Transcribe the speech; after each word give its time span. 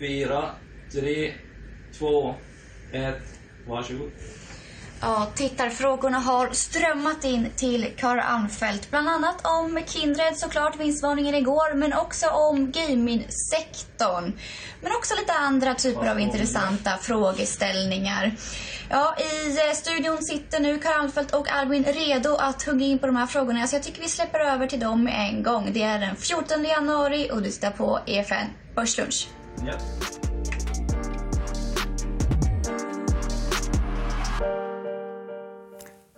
fyra, 0.00 0.50
tre, 0.92 1.34
två, 1.98 2.34
ett. 2.92 3.22
Varsågod. 3.66 4.10
Ja, 5.02 5.32
tittarfrågorna 5.34 6.18
har 6.18 6.50
strömmat 6.52 7.24
in 7.24 7.48
till 7.56 7.86
Karl 7.96 8.18
Armfelt. 8.18 8.90
Bland 8.90 9.08
annat 9.08 9.46
om 9.46 9.82
Kindred, 9.86 10.36
såklart, 10.36 10.80
vinstvarningen 10.80 11.34
igår. 11.34 11.74
Men 11.74 11.92
också 11.92 12.26
om 12.26 12.72
gaming-sektorn. 12.72 14.38
Men 14.80 14.92
också 14.92 15.14
lite 15.20 15.32
andra 15.32 15.74
typer 15.74 16.10
av 16.10 16.20
intressanta 16.20 16.90
frågeställningar. 17.00 18.36
Ja, 18.90 19.16
I 19.18 19.68
eh, 19.68 19.74
studion 19.74 20.22
sitter 20.22 20.60
nu 20.60 20.78
Karl 20.78 21.00
Armfelt 21.00 21.34
och 21.34 21.48
Albin 21.48 21.84
redo 21.84 22.34
att 22.34 22.62
hugga 22.62 22.86
in 22.86 22.98
på 22.98 23.06
de 23.06 23.16
här 23.16 23.26
frågorna. 23.26 23.66
Så 23.66 23.76
jag 23.76 23.82
tycker 23.82 24.02
vi 24.02 24.08
släpper 24.08 24.40
över 24.40 24.66
till 24.66 24.80
dem 24.80 25.08
en 25.08 25.42
gång. 25.42 25.70
Det 25.72 25.82
är 25.82 25.98
den 25.98 26.16
14 26.16 26.64
januari 26.64 27.30
och 27.32 27.42
du 27.42 27.50
tittar 27.50 27.70
på 27.70 28.00
EFN 28.06 28.46
Börslunch. 28.74 29.39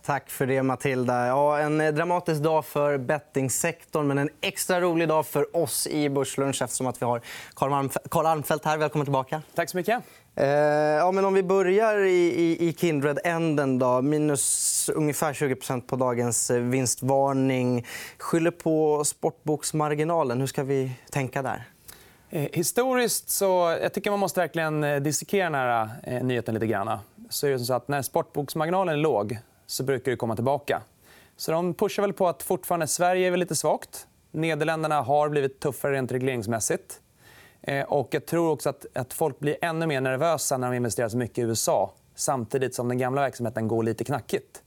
Tack 0.05 0.30
för 0.30 0.47
det, 0.47 0.62
Matilda. 0.62 1.27
Ja, 1.27 1.59
en 1.59 1.80
eh, 1.80 1.93
dramatisk 1.93 2.43
dag 2.43 2.65
för 2.65 2.99
bettingsektorn 2.99 4.07
men 4.07 4.19
en 4.19 4.29
extra 4.41 4.80
rolig 4.80 5.09
dag 5.09 5.27
för 5.27 5.57
oss 5.57 5.87
i 5.87 6.09
Börslunch 6.09 6.63
eftersom 6.63 6.87
att 6.87 7.02
vi 7.02 7.07
har 7.07 7.21
Carl 7.55 8.27
Armfelt 8.27 8.65
här. 8.65 8.79
Välkommen 8.79 9.07
tillbaka. 9.07 9.43
Tack 9.55 9.71
så 9.71 9.77
mycket. 9.77 10.02
Eh, 10.35 10.47
ja, 10.47 11.13
men 11.13 11.24
om 11.24 11.35
vi 11.35 11.43
börjar 11.43 11.99
i, 11.99 12.11
i, 12.11 12.69
i 12.69 12.73
Kindred-änden. 12.73 13.79
Då. 13.79 14.02
Minus 14.02 14.88
ungefär 14.95 15.33
20% 15.33 15.80
på 15.80 15.97
dagens 15.97 16.51
eh, 16.51 16.61
vinstvarning. 16.61 17.87
Skyller 18.19 18.51
på 18.51 19.05
sportboksmarginalen. 19.05 20.41
Hur 20.41 20.47
ska 20.47 20.65
vi 20.65 20.93
tänka 21.11 21.43
där? 21.43 21.72
Eh, 22.35 22.49
historiskt 22.53 23.31
så 23.31 23.79
jag 23.83 23.93
tycker 23.93 24.11
man 24.11 24.21
måste 24.21 24.41
verkligen 24.41 24.85
eh, 24.85 25.01
dissekera 25.01 25.45
den 25.45 25.55
här 25.55 25.89
eh, 26.03 26.25
nyheten 26.25 26.55
lite 26.55 26.66
grann. 26.66 26.99
Så 27.30 27.47
är 27.47 27.51
det 27.51 27.59
så 27.59 27.74
att 27.74 27.89
när 27.89 28.02
sportboksmarginalen 28.02 28.95
är 28.95 28.99
låg 28.99 29.39
så 29.66 29.83
brukar 29.85 30.11
det 30.11 30.16
komma 30.16 30.35
tillbaka. 30.35 30.83
Så 31.37 31.52
de 31.52 31.74
pushar 31.74 32.02
väl 32.02 32.13
på 32.13 32.29
att 32.29 32.43
fortfarande 32.43 32.87
Sverige 32.87 33.33
är 33.33 33.37
lite 33.37 33.57
svagt. 33.57 34.07
Nederländerna 34.30 35.02
har 35.02 35.29
blivit 35.29 35.61
tuffare 35.61 35.93
rent 35.93 36.13
regleringsmässigt. 36.13 37.01
Och 37.87 38.09
jag 38.11 38.27
tror 38.27 38.51
också 38.51 38.69
att, 38.69 38.87
att 38.95 39.13
folk 39.13 39.39
blir 39.39 39.57
ännu 39.63 39.87
mer 39.87 40.01
nervösa 40.01 40.57
när 40.57 40.71
de 40.71 40.77
investerar 40.77 41.09
så 41.09 41.17
mycket 41.17 41.39
i 41.39 41.43
USA 41.43 41.93
samtidigt 42.15 42.74
som 42.74 42.89
den 42.89 42.99
gamla 42.99 43.21
verksamheten 43.21 43.69
går 43.69 43.83
lite 43.83 44.05
knackigt. 44.05 44.63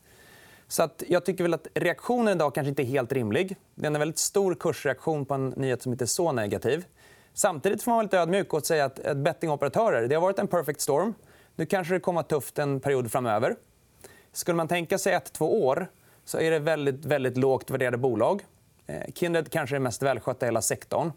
Så 0.68 0.84
att 0.84 1.04
jag 1.08 1.26
tycker 1.26 1.44
väl 1.44 1.54
att 1.54 1.68
reaktionen 1.74 2.36
idag 2.36 2.56
kanske 2.56 2.70
inte 2.70 2.84
är 2.84 2.86
helt 2.86 3.12
rimlig. 3.12 3.56
Det 3.76 3.86
är 3.86 3.92
en 3.92 4.00
väldigt 4.00 4.20
stor 4.20 4.56
kursreaktion 4.56 5.26
på 5.26 5.34
en 5.34 5.50
nyhet 5.50 5.82
som 5.84 5.92
inte 5.92 6.04
är 6.04 6.08
så 6.08 6.32
negativ. 6.32 6.86
Samtidigt 7.38 7.84
får 7.84 7.92
man 7.92 7.96
vara 7.96 8.04
lite 8.04 8.20
ödmjuk 8.20 8.54
och 8.54 8.66
säga 8.66 8.86
att 8.86 9.06
eh, 9.06 9.14
bettingoperatörer 9.14 10.08
det 10.08 10.16
har 10.16 10.22
varit 10.22 10.40
en 10.40 10.48
perfect 10.48 10.82
storm. 10.82 11.14
Nu 11.56 11.66
kanske 11.66 11.94
det 11.94 12.00
kommer 12.00 12.20
att 12.20 12.30
tufft 12.30 12.60
en 12.60 12.80
period 12.80 13.12
framöver. 13.12 13.56
Skulle 14.34 14.56
man 14.56 14.68
tänka 14.68 14.98
sig 14.98 15.14
ett, 15.14 15.34
två 15.34 15.66
år 15.66 15.88
så 16.26 16.40
är 16.40 16.52
det 16.52 16.60
väldigt, 16.60 17.06
väldigt 17.06 17.38
lågt 17.38 17.72
värderade 17.72 17.98
bolag. 17.98 18.46
Eh, 18.88 19.14
Kindred 19.14 19.52
kanske 19.52 19.76
är 19.76 19.80
det 19.80 19.84
mest 19.84 20.02
välskötta 20.02 20.46
i 20.46 20.48
hela 20.48 20.62
sektorn. 20.62 21.12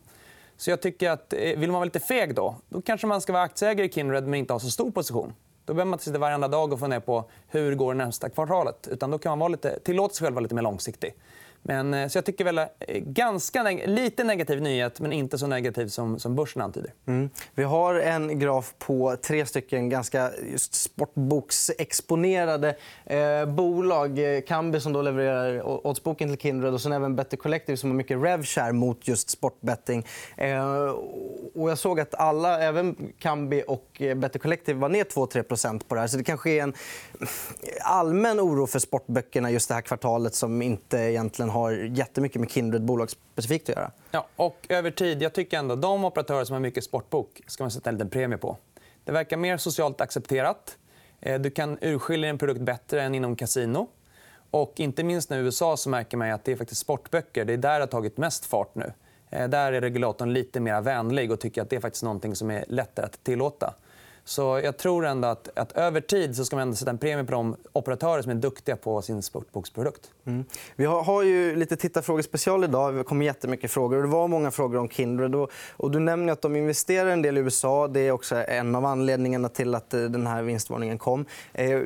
Så 0.57 0.71
jag 0.71 0.81
tycker 0.83 1.11
att, 1.11 1.33
eh, 1.33 1.39
vill 1.39 1.71
man 1.71 1.75
vara 1.75 1.85
lite 1.85 2.01
feg 2.01 2.35
då, 2.35 2.57
då 2.69 2.83
kanske 2.83 3.07
man 3.07 3.21
ska 3.21 3.33
vara 3.33 3.43
aktieägare 3.43 3.87
i 3.87 3.93
Kindred 3.93 4.25
men 4.25 4.35
inte 4.35 4.53
ha 4.53 4.61
så 4.61 4.71
stor 4.71 4.91
position. 4.91 5.33
Då 5.65 5.75
behöver 5.75 5.91
man 5.91 5.97
inte 5.97 6.05
sitta 6.05 6.19
varenda 6.19 6.49
dag 6.49 6.73
och 6.73 6.81
fundera 6.81 7.01
på 7.01 7.31
hur 7.49 7.75
går 7.75 7.95
det 7.95 8.05
nästa 8.05 8.29
kvartalet. 8.29 8.89
Utan 8.91 9.11
då 9.11 9.19
kan 9.19 9.31
man 9.31 9.39
vara 9.39 9.49
lite, 9.49 9.81
tillåta 9.81 10.15
sig 10.15 10.25
själv 10.25 10.35
vara 10.35 10.43
lite 10.43 10.55
mer 10.55 10.63
långsiktig. 10.63 11.15
Men, 11.63 11.95
eh, 11.95 12.09
så 12.09 12.19
jag 12.19 12.25
tycker 12.25 12.45
väl 12.45 12.59
eh, 12.59 12.67
ganska 12.99 13.63
neg 13.63 13.89
lite 13.89 14.25
negativ 14.25 14.63
nyhet, 14.63 15.01
men 15.01 15.13
inte 15.13 15.39
så 15.39 15.47
negativ 15.47 15.89
som, 15.89 16.19
som 16.19 16.37
börsen 16.37 16.63
antyder. 16.63 16.93
Mm. 17.07 17.31
Vi 17.55 17.63
har 17.63 17.95
en 17.95 18.39
graf 18.39 18.75
på 18.79 19.17
tre 19.23 19.47
stycken 19.47 19.89
ganska 19.89 20.31
just 20.53 20.75
sportboksexponerade 20.75 22.77
eh, 23.07 23.47
bolag. 23.47 24.21
Kambi 24.47 24.81
som 24.81 24.93
då 24.93 25.03
levererar 25.03 25.87
oddsboken 25.87 26.29
till 26.29 26.39
Kindred 26.39 26.75
och 26.75 26.81
sen 26.81 26.93
även 26.93 27.17
Better 27.17 27.37
Collective 27.37 27.77
som 27.77 27.91
har 27.91 27.97
mycket 27.97 28.23
revshare 28.23 28.73
mot 28.73 29.09
just 29.09 29.31
sportbetting. 29.31 30.07
Eh, 30.37 30.95
och 31.55 31.71
jag 31.71 31.79
såg 31.79 32.01
att 32.01 32.15
alla, 32.15 32.61
även 32.61 33.13
Kambi 33.19 33.65
och 33.67 34.03
eh, 34.03 34.15
Better 34.15 34.39
Collective 34.39 34.81
var 34.81 34.89
ner 34.89 35.05
2-3% 35.05 35.83
på 35.89 35.95
det 35.95 36.01
här. 36.01 36.09
Så 36.09 36.17
det 36.17 36.25
kanske 36.25 36.51
är 36.51 36.63
en 36.63 36.75
allmän 37.81 38.41
oro 38.41 38.67
för 38.67 38.79
sportböckerna 38.79 39.51
just 39.51 39.69
det 39.69 39.75
här 39.75 39.83
kvartalet 39.83 40.35
som 40.35 40.63
inte 40.63 40.99
egentligen 40.99 41.51
har 41.51 41.58
har 41.59 41.73
jättemycket 41.73 42.41
med 42.41 42.51
Kindred 42.51 42.83
bolagsspecifikt 42.83 43.69
att 43.69 43.77
göra. 43.77 43.91
Ja, 44.11 44.27
och 44.37 44.67
över 44.69 44.91
tid, 44.91 45.23
jag 45.23 45.33
tycker 45.33 45.59
ändå 45.59 45.77
de 45.77 46.05
operatörer 46.05 46.45
som 46.45 46.55
har 46.55 46.61
mycket 46.61 46.85
sportbok 46.85 47.41
ska 47.47 47.65
man 47.65 47.71
sätta 47.71 47.91
en 47.91 47.95
liten 47.95 48.11
premie 48.11 48.39
på. 48.39 48.57
Det 49.05 49.13
verkar 49.13 49.37
mer 49.37 49.57
socialt 49.57 50.01
accepterat. 50.01 50.77
Eh, 51.21 51.41
du 51.41 51.51
kan 51.51 51.79
urskilja 51.81 52.31
en 52.31 52.39
produkt 52.39 52.61
bättre 52.61 53.03
än 53.03 53.15
inom 53.15 53.37
kasino. 53.37 53.89
Och 54.51 54.73
inte 54.77 55.05
minst 55.05 55.31
i 55.31 55.35
USA 55.35 55.77
så 55.77 55.91
märker 55.91 56.17
man 56.17 56.31
att 56.31 56.45
det 56.45 56.53
är 56.53 56.57
faktiskt 56.57 56.81
sportböcker. 56.81 57.45
Det 57.45 57.53
är 57.53 57.57
där 57.57 57.75
det 57.75 57.83
har 57.83 57.87
tagit 57.87 58.17
mest 58.17 58.45
fart 58.45 58.75
nu. 58.75 58.93
Eh, 59.31 59.49
där 59.49 59.73
är 59.73 59.81
regulatorn 59.81 60.33
lite 60.33 60.61
mer 60.61 60.81
vänlig 60.81 61.33
och 61.33 61.41
tycker 61.41 61.63
att 61.63 61.71
det 61.71 61.77
är 61.77 61.81
faktiskt 61.81 62.05
någonting 62.05 62.37
som 62.37 62.51
är 62.51 62.65
lättare 62.69 63.07
att 63.07 63.25
tillåta. 63.25 63.75
Så 64.29 64.61
jag 64.65 64.77
tror 64.77 65.07
ändå 65.07 65.29
att, 65.29 65.59
att 65.59 65.73
över 65.73 66.01
tid 66.01 66.37
så 66.37 66.45
ska 66.45 66.57
man 66.57 66.63
ändå 66.63 66.77
sätta 66.77 66.91
en 66.91 66.99
premie 66.99 67.25
på 67.25 67.33
de 67.33 67.57
operatörer 67.73 68.23
som 68.23 68.31
är 68.31 68.35
duktiga 68.35 68.77
på 68.77 69.03
sin 69.03 69.23
sportboksprodukt. 69.23 70.11
Mm. 70.25 70.45
Vi 70.77 70.85
har, 70.85 71.03
har 71.03 71.23
ju 71.23 71.57
lite 71.57 71.77
tittarfrågespecial 71.77 72.65
idag. 72.65 72.95
Det 72.95 73.05
kommer 73.05 73.27
jättemycket 73.27 73.71
frågor. 73.71 74.03
Det 74.03 74.09
var 74.09 74.29
många 74.29 74.51
frågor 74.51 74.79
om 74.79 74.89
Kindred. 74.89 75.35
Och, 75.35 75.51
och 75.77 75.91
du 75.91 75.99
nämner 75.99 76.33
att 76.33 76.43
de 76.43 76.57
investerar 76.57 77.11
en 77.11 77.23
del 77.23 77.39
i 77.39 77.41
USA. 77.41 77.89
Det 77.89 78.01
är 78.01 78.11
också 78.11 78.37
en 78.37 78.75
av 78.75 78.85
anledningarna 78.85 79.49
till 79.49 79.75
att 79.75 79.95
eh, 79.95 80.01
den 80.01 80.27
här 80.27 80.43
vinstvarningen 80.43 80.99
kom. 80.99 81.25
Eh, 81.53 81.81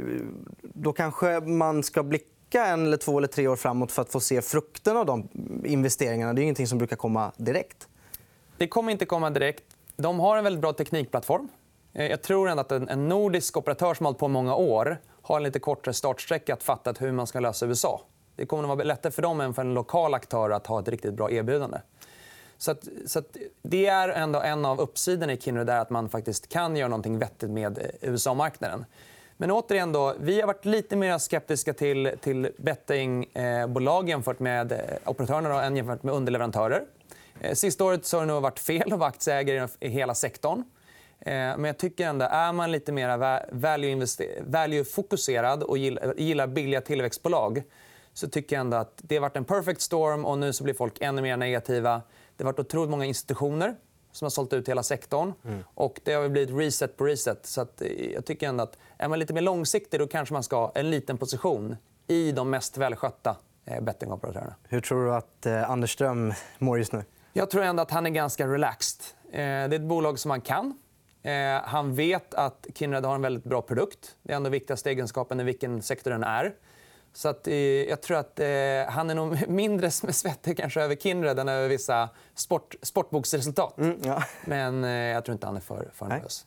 då 0.63 0.93
kanske 0.93 1.41
man 1.41 1.83
ska 1.83 2.03
blicka 2.03 2.67
en, 2.67 2.87
eller 2.87 2.97
två 2.97 3.19
eller 3.19 3.29
tre 3.29 3.49
år 3.49 3.57
framåt 3.57 3.93
för 3.93 4.03
att 4.03 4.13
få 4.13 4.21
se 4.21 4.43
frukten 4.43 4.97
av 4.97 5.07
de 5.07 5.29
investeringarna. 5.65 6.33
Det 6.33 6.41
är 6.41 6.43
ingenting 6.43 6.67
som 6.67 6.79
brukar 6.79 6.97
komma 6.97 7.33
direkt. 7.37 7.89
Det 8.57 8.69
kommer 8.69 8.93
inte 8.93 9.07
komma 9.07 9.31
direkt. 9.31 9.65
De 9.97 10.21
har 10.21 10.37
en 10.37 10.45
väldigt 10.45 10.61
bra 10.61 10.73
teknikplattform. 10.73 11.49
Eh, 11.95 12.07
jag 12.07 12.23
tror 12.23 12.49
ändå 12.49 12.61
att 12.61 12.73
en 12.73 13.09
nordisk 13.09 13.57
operatör 13.57 13.95
som 13.95 14.07
har 14.07 14.11
hållit 14.11 14.21
på 14.21 14.29
många 14.29 14.55
år 14.55 14.99
har 15.23 15.37
en 15.37 15.43
lite 15.43 15.59
kortare 15.59 15.95
startsträcka 15.95 16.55
att 16.55 16.63
fatta 16.63 16.95
hur 16.99 17.13
man 17.13 17.27
ska 17.27 17.41
lösa 17.41 17.67
USA. 17.67 18.01
Det 18.37 18.47
kommer 18.47 18.63
att 18.63 18.69
vara 18.69 18.85
lättare 18.85 19.13
för 19.13 19.23
dem 19.23 19.41
än 19.41 19.55
för 19.55 19.63
en 19.63 19.75
lokal 19.75 20.15
aktör 20.15 20.51
att 20.51 20.67
ha 20.67 20.81
ett 20.81 20.89
riktigt 20.89 21.15
bra 21.15 21.31
erbjudande. 21.31 21.79
Så, 22.59 22.71
att, 22.71 22.89
så 23.07 23.19
att 23.19 23.37
det 23.63 23.87
är 23.87 24.09
ändå 24.09 24.41
en 24.41 24.65
av 24.65 24.81
uppsidorna 24.81 25.33
i 25.33 25.41
Kindred 25.41 25.71
att 25.71 25.91
man 25.91 26.09
faktiskt 26.09 26.49
kan 26.49 26.77
göra 26.77 26.89
något 26.89 27.07
vettigt 27.07 27.51
med 27.51 27.79
eh, 27.79 27.85
USA-marknaden. 28.01 28.85
Men 29.37 29.51
återigen, 29.51 29.93
då, 29.93 30.15
vi 30.21 30.41
har 30.41 30.47
varit 30.47 30.65
lite 30.65 30.97
mer 30.97 31.19
skeptiska 31.19 31.73
till, 31.73 32.11
till 32.21 32.51
bettingbolag 32.57 34.05
eh, 34.05 34.09
jämfört 34.09 34.39
med 34.39 34.73
operatörerna 35.05 35.09
operatörerna 35.11 35.65
än 35.65 35.77
jämfört 35.77 36.03
med 36.03 36.15
underleverantörer. 36.15 36.83
Sista 37.53 37.85
året 37.85 38.07
så 38.07 38.17
har 38.17 38.27
det 38.27 38.33
nog 38.33 38.43
varit 38.43 38.59
fel 38.59 38.93
att 38.93 38.99
vara 38.99 39.09
aktieägare 39.09 39.69
i 39.81 39.89
hela 39.89 40.15
sektorn. 40.15 40.65
Eh, 41.27 41.33
men 41.35 41.65
jag 41.65 41.79
tycker 41.79 42.07
ändå, 42.07 42.25
är 42.25 42.53
man 42.53 42.73
lite 42.73 42.93
mer 42.93 43.19
value-fokuserad 44.45 45.63
och 45.63 45.79
gillar 46.19 46.47
billiga 46.47 46.81
tillväxtbolag 46.81 47.63
så 48.13 48.29
tycker 48.29 48.57
jag 48.57 48.61
ändå 48.61 48.77
att 48.77 48.93
det 48.97 49.17
har 49.17 49.21
varit 49.21 49.37
en 49.37 49.45
perfect 49.45 49.81
storm 49.81 50.25
och 50.25 50.39
nu 50.39 50.53
så 50.53 50.65
blir 50.65 50.75
folk 50.75 51.01
ännu 51.01 51.23
mer 51.23 51.37
negativa. 51.37 52.03
Det 52.37 52.45
har 52.45 52.53
varit 52.53 52.59
otroligt 52.59 52.91
många 52.91 53.05
institutioner 53.05 53.75
som 54.13 54.25
har 54.25 54.31
sålt 54.31 54.53
ut 54.53 54.69
hela 54.69 54.83
sektorn. 54.83 55.33
Mm. 55.45 55.65
Och 55.75 56.01
det 56.05 56.13
har 56.13 56.29
blivit 56.29 56.57
reset 56.57 56.97
på 56.97 57.05
reset. 57.05 57.47
Så 57.47 57.61
eh, 57.61 58.13
jag 58.15 58.25
tycker 58.25 58.49
ändå 58.49 58.65
att 58.65 58.79
är 58.99 59.09
man 59.09 59.19
lite 59.19 59.35
mer 59.35 59.43
långsiktig 59.43 60.01
då 60.01 60.07
kanske 60.07 60.33
man 60.33 60.43
ska 60.43 60.57
ha 60.57 60.73
en 60.75 60.91
liten 60.91 61.19
position 61.19 61.77
i 62.07 62.33
de 62.33 62.51
mest 62.51 62.77
välskötta 62.77 63.37
eh, 63.65 63.81
bettingoperatörerna. 63.81 64.55
Hur 64.69 64.81
tror 64.81 65.05
du 65.05 65.15
att 65.15 65.47
Anders 65.47 65.93
Ström 65.93 66.33
mår 66.59 66.79
just 66.79 66.93
nu? 66.93 67.05
Jag 67.33 67.51
tror 67.51 67.63
ändå 67.63 67.83
att 67.83 67.91
han 67.91 68.07
är 68.07 68.11
ganska 68.11 68.47
relaxed. 68.47 69.05
Det 69.33 69.41
är 69.41 69.73
ett 69.73 69.83
bolag 69.83 70.19
som 70.19 70.31
han 70.31 70.41
kan. 70.41 70.79
Eh, 71.23 71.63
han 71.65 71.95
vet 71.95 72.35
att 72.35 72.67
Kindred 72.75 73.05
har 73.05 73.15
en 73.15 73.23
väldigt 73.23 73.45
bra 73.45 73.63
produkt. 73.63 74.17
Det 74.23 74.33
är 74.33 74.37
ändå 74.37 74.51
viktigaste 74.51 74.91
egenskapen 74.91 75.41
i 75.41 75.45
vilken 75.45 75.83
sektor 75.83 76.11
den 76.11 76.25
är. 76.25 76.55
Så 77.15 77.29
att, 77.29 77.49
eh, 77.49 77.55
jag 77.55 78.01
tror 78.03 78.17
att 78.17 78.41
eh, 78.41 78.47
han 78.89 79.11
är 79.11 79.15
nog 79.15 79.39
mindre 79.49 79.91
svettig 79.91 80.57
kanske 80.57 80.81
över 80.83 80.97
Kindred 80.97 81.39
än 81.39 81.49
över 81.49 81.69
vissa 81.69 82.09
sport, 82.35 82.75
sportboksresultat. 82.83 83.79
Mm, 83.79 83.99
ja. 84.05 84.23
Men 84.45 84.85
eh, 84.85 84.91
jag 84.91 85.25
tror 85.25 85.33
inte 85.33 85.47
han 85.47 85.57
är 85.57 85.61
för, 85.61 85.89
för 85.95 86.07
nervös. 86.07 86.47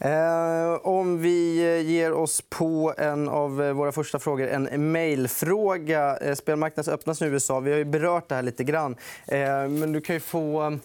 Eh, 0.00 0.86
om 0.86 1.18
vi 1.18 1.82
ger 1.82 2.12
oss 2.12 2.42
på 2.48 2.94
en 2.98 3.28
av 3.28 3.56
våra 3.56 3.92
första 3.92 4.18
frågor, 4.18 4.48
en 4.48 4.92
mejlfråga. 4.92 6.16
Eh, 6.16 6.34
spelmarknaden 6.34 6.94
öppnas 6.94 7.20
nu 7.20 7.26
i 7.26 7.30
USA. 7.30 7.60
Vi 7.60 7.70
har 7.70 7.78
ju 7.78 7.84
berört 7.84 8.28
det 8.28 8.34
här 8.34 8.42
lite 8.42 8.64
grann. 8.64 8.96
Eh, 9.26 9.68
men 9.68 9.92
du 9.92 10.00
kan 10.00 10.16
ju 10.16 10.20
få 10.20 10.78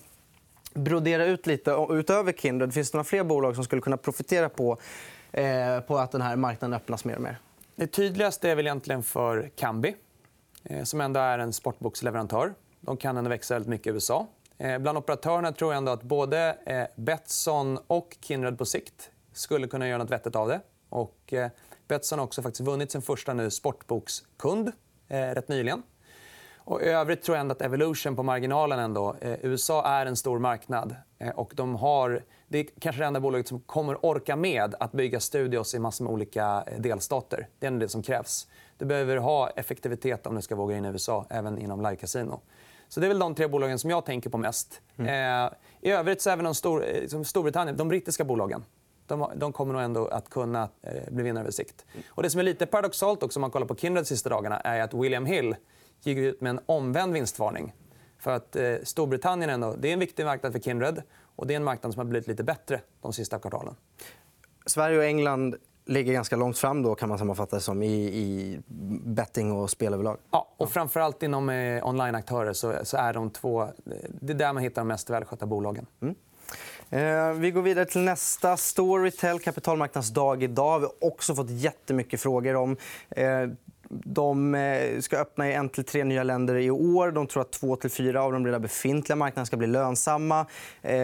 brodera 0.73 1.25
ut 1.25 1.47
lite. 1.47 1.85
Utöver 1.89 2.31
Kindred, 2.31 2.73
finns 2.73 2.91
det 2.91 2.97
några 2.97 3.03
fler 3.03 3.23
bolag 3.23 3.55
som 3.55 3.63
skulle 3.63 3.81
kunna 3.81 3.97
profitera 3.97 4.49
på, 4.49 4.77
eh, 5.31 5.79
på 5.79 5.97
att 5.97 6.11
den 6.11 6.21
här 6.21 6.35
marknaden 6.35 6.73
öppnas 6.73 7.05
mer 7.05 7.15
och 7.15 7.21
mer? 7.21 7.37
Det 7.75 7.87
tydligaste 7.87 8.49
är 8.49 8.55
väl 8.55 8.65
egentligen 8.65 9.03
för 9.03 9.51
Kambi, 9.55 9.95
eh, 10.63 10.83
som 10.83 11.01
ändå 11.01 11.19
är 11.19 11.39
en 11.39 11.53
sportboksleverantör. 11.53 12.53
De 12.81 12.97
kan 12.97 13.17
ändå 13.17 13.29
växa 13.29 13.53
väldigt 13.53 13.69
mycket 13.69 13.87
i 13.87 13.89
USA. 13.89 14.27
Eh, 14.57 14.79
bland 14.79 14.97
operatörerna 14.97 15.51
tror 15.51 15.73
jag 15.73 15.77
ändå 15.77 15.91
att 15.91 16.03
både 16.03 16.57
eh, 16.65 16.83
Betsson 16.95 17.79
och 17.87 18.17
Kindred 18.21 18.57
på 18.57 18.65
sikt 18.65 19.09
skulle 19.33 19.67
kunna 19.67 19.87
göra 19.87 19.97
något 19.97 20.11
vettigt 20.11 20.35
av 20.35 20.47
det. 20.47 20.59
Och, 20.89 21.33
eh, 21.33 21.49
Betsson 21.87 22.19
har 22.19 22.25
också 22.25 22.41
faktiskt 22.41 22.61
vunnit 22.61 22.91
sin 22.91 23.01
första 23.01 23.33
nu 23.33 23.49
sportbokskund 23.49 24.71
eh, 25.07 25.17
rätt 25.17 25.47
nyligen. 25.47 25.83
Och 26.65 26.81
I 26.81 26.85
övrigt 26.85 27.21
tror 27.23 27.37
jag 27.37 27.51
att 27.51 27.61
Evolution 27.61 28.15
på 28.15 28.23
marginalen 28.23 28.79
ändå. 28.79 29.15
Eh, 29.21 29.45
USA 29.45 29.85
är 29.85 30.05
en 30.05 30.15
stor 30.15 30.39
marknad. 30.39 30.95
Eh, 31.19 31.29
och 31.29 31.53
de 31.55 31.75
har, 31.75 32.23
det 32.47 32.57
är 32.57 32.65
kanske 32.79 33.01
det 33.01 33.05
enda 33.05 33.19
bolaget 33.19 33.47
som 33.47 33.59
kommer 33.59 34.05
orka 34.05 34.35
med 34.35 34.75
att 34.79 34.91
bygga 34.91 35.19
studios 35.19 35.73
i 35.73 35.79
massor 35.79 36.05
med 36.05 36.13
olika 36.13 36.63
eh, 36.67 36.79
delstater. 36.79 37.47
Det 37.59 37.67
är 37.67 37.71
det 37.71 37.89
som 37.89 38.03
krävs. 38.03 38.47
Du 38.77 38.85
behöver 38.85 39.17
ha 39.17 39.49
effektivitet 39.49 40.27
om 40.27 40.35
du 40.35 40.41
ska 40.41 40.55
våga 40.55 40.77
in 40.77 40.85
i 40.85 40.87
USA, 40.87 41.25
även 41.29 41.57
inom 41.57 41.81
live-casino. 41.81 42.39
Så 42.89 42.99
det 42.99 43.05
är 43.05 43.07
väl 43.07 43.19
de 43.19 43.35
tre 43.35 43.47
bolagen 43.47 43.79
som 43.79 43.89
jag 43.89 44.05
tänker 44.05 44.29
på 44.29 44.37
mest. 44.37 44.81
Mm. 44.97 45.45
Eh, 45.45 45.53
I 45.81 45.91
övrigt 45.91 46.21
så 46.21 46.29
även 46.29 46.45
de 46.45 46.55
stor, 46.55 46.85
eh, 46.85 47.23
Storbritannien, 47.23 47.77
de 47.77 47.87
brittiska 47.87 48.23
bolagen. 48.23 48.65
De, 49.07 49.31
de, 49.35 49.53
kommer 49.53 49.73
nog 49.73 49.83
ändå 49.83 50.07
att 50.07 50.29
kunna 50.29 50.69
eh, 50.81 51.11
bli 51.11 51.23
vinnare 51.23 51.41
över 51.41 51.51
sikt. 51.51 51.85
Och 52.07 52.23
det 52.23 52.29
som 52.29 52.39
är 52.39 52.43
lite 52.43 52.65
paradoxalt 52.65 53.23
också 53.23 53.39
om 53.39 53.41
man 53.41 53.51
kollar 53.51 53.67
på 53.67 53.75
Kindred 53.75 54.03
de 54.03 54.07
sista 54.07 54.29
dagarna 54.29 54.59
är 54.59 54.81
att 54.81 54.93
William 54.93 55.25
Hill 55.25 55.55
gick 56.05 56.17
ut 56.17 56.41
med 56.41 56.49
en 56.49 56.59
omvänd 56.65 57.13
vinstvarning. 57.13 57.73
För 58.19 58.31
att 58.31 58.55
eh, 58.55 58.75
Storbritannien 58.83 59.49
ändå, 59.49 59.75
det 59.79 59.89
är 59.89 59.93
en 59.93 59.99
viktig 59.99 60.25
marknad 60.25 60.51
för 60.51 60.59
Kindred 60.59 61.01
och 61.35 61.47
det 61.47 61.53
är 61.53 61.55
en 61.55 61.63
marknad 61.63 61.93
som 61.93 61.99
har 61.99 62.05
blivit 62.05 62.27
lite 62.27 62.43
bättre 62.43 62.81
de 63.01 63.13
sista 63.13 63.39
kvartalen. 63.39 63.75
Sverige 64.65 64.97
och 64.97 65.03
England 65.03 65.55
ligger 65.85 66.13
ganska 66.13 66.35
långt 66.35 66.57
fram 66.57 66.83
då, 66.83 66.95
kan 66.95 67.09
man 67.09 67.17
sammanfatta 67.17 67.55
det 67.55 67.61
som, 67.61 67.83
i, 67.83 67.93
i 67.93 68.59
betting 69.05 69.51
och 69.51 69.69
spel 69.69 69.93
överlag. 69.93 70.17
Ja, 70.31 70.49
och 70.57 70.71
framförallt 70.71 71.23
inom 71.23 71.49
eh, 71.49 71.87
onlineaktörer 71.87 72.53
så, 72.53 72.75
så 72.83 72.97
är 72.97 73.13
de 73.13 73.29
två... 73.29 73.67
Det 74.21 74.33
är 74.33 74.37
där 74.37 74.53
man 74.53 74.63
hittar 74.63 74.81
de 74.81 74.87
mest 74.87 75.09
välskötta 75.09 75.45
bolagen. 75.45 75.85
Mm. 76.01 76.15
Eh, 76.89 77.33
vi 77.33 77.51
går 77.51 77.61
vidare 77.61 77.85
till 77.85 78.01
nästa. 78.01 78.57
Storytel, 78.57 79.39
kapitalmarknadsdag 79.39 80.43
idag. 80.43 80.79
Vi 80.79 80.85
har 80.85 80.93
också 81.07 81.35
fått 81.35 81.49
jättemycket 81.49 82.21
frågor 82.21 82.55
om. 82.55 82.77
Eh, 83.09 83.47
de 84.03 84.55
eh, 84.55 84.99
ska 84.99 85.17
öppna 85.17 85.49
i 85.49 85.53
en 85.53 85.69
till 85.69 85.83
tre 85.83 86.03
nya 86.03 86.23
länder 86.23 86.55
i 86.55 86.71
år. 86.71 87.11
De 87.11 87.27
tror 87.27 87.41
att 87.41 87.51
två 87.51 87.75
till 87.75 87.89
fyra 87.89 88.23
av 88.23 88.31
de 88.31 88.45
redan 88.45 88.61
befintliga 88.61 89.15
marknaderna 89.15 89.45
ska 89.45 89.57
bli 89.57 89.67
lönsamma. 89.67 90.45
Eh, 90.81 90.95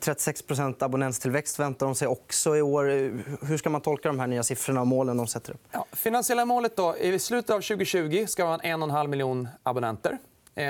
36 0.00 0.42
abonnenstillväxt 0.42 0.82
abonnentstillväxt 0.82 1.58
väntar 1.58 1.86
de 1.86 1.94
sig 1.94 2.08
också 2.08 2.56
i 2.56 2.62
år. 2.62 2.90
Eh, 2.90 3.10
hur 3.42 3.56
ska 3.56 3.70
man 3.70 3.80
tolka 3.80 4.08
de 4.08 4.20
här 4.20 4.26
nya 4.26 4.42
siffrorna 4.42 4.80
och 4.80 4.86
målen 4.86 5.16
de 5.16 5.26
sätter 5.26 5.52
upp? 5.52 5.60
Ja, 5.72 5.86
finansiella 5.92 6.44
målet 6.44 6.76
då, 6.76 6.96
i 6.96 7.18
slutet 7.18 7.50
av 7.50 7.60
2020 7.60 8.24
ska 8.28 8.44
man 8.44 8.60
ha 8.60 8.60
en 8.60 8.82
och 8.82 8.88
en 8.88 8.94
halv 8.94 9.10
miljon 9.10 9.48
abonnenter. 9.62 10.18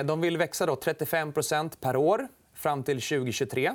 De 0.05 0.21
vill 0.21 0.37
växa 0.37 0.67
då 0.67 0.75
35% 0.75 1.71
per 1.81 1.97
år 1.97 2.29
fram 2.55 2.83
till 2.83 3.01
2023. 3.01 3.73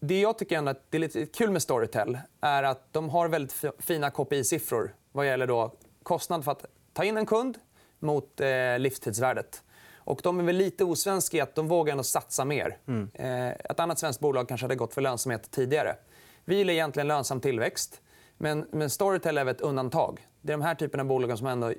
Det 0.00 0.20
jag 0.20 0.38
tycker 0.38 0.58
är 0.92 0.98
lite 0.98 1.26
kul 1.26 1.50
med 1.50 1.62
Storytel 1.62 2.18
är 2.40 2.62
att 2.62 2.92
de 2.92 3.08
har 3.08 3.28
väldigt 3.28 3.64
fina 3.78 4.10
KPI-siffror 4.10 4.90
vad 5.12 5.26
gäller 5.26 5.46
då 5.46 5.74
kostnad 6.04 6.44
för 6.44 6.52
att 6.52 6.64
ta 6.92 7.04
in 7.04 7.16
en 7.16 7.26
kund 7.26 7.58
mot 7.98 8.40
eh, 8.40 8.78
livstidsvärdet. 8.78 9.62
Och 9.96 10.20
de 10.22 10.40
är 10.40 10.44
väl 10.44 10.56
lite 10.56 10.84
osvenska 10.84 11.36
i 11.36 11.40
att 11.40 11.54
de 11.54 11.68
vågar 11.68 11.92
ändå 11.92 12.04
satsa 12.04 12.44
mer. 12.44 12.78
Mm. 12.86 13.10
Eh, 13.14 13.48
ett 13.48 13.80
annat 13.80 13.98
svenskt 13.98 14.20
bolag 14.20 14.48
kanske 14.48 14.64
hade 14.64 14.76
gått 14.76 14.94
för 14.94 15.00
lönsamhet 15.00 15.50
tidigare. 15.50 15.96
Vi 16.44 16.56
gillar 16.56 16.72
egentligen 16.72 17.08
lönsam 17.08 17.40
tillväxt. 17.40 18.00
Men, 18.38 18.66
men 18.70 18.90
Storytel 18.90 19.38
är 19.38 19.46
ett 19.46 19.60
undantag. 19.60 20.28
Det 20.40 20.52
är 20.52 20.56
de 20.56 20.62
här 20.62 20.74
typerna 20.74 21.00
av 21.00 21.06
bolag 21.06 21.38
som 21.38 21.46
ändå, 21.46 21.72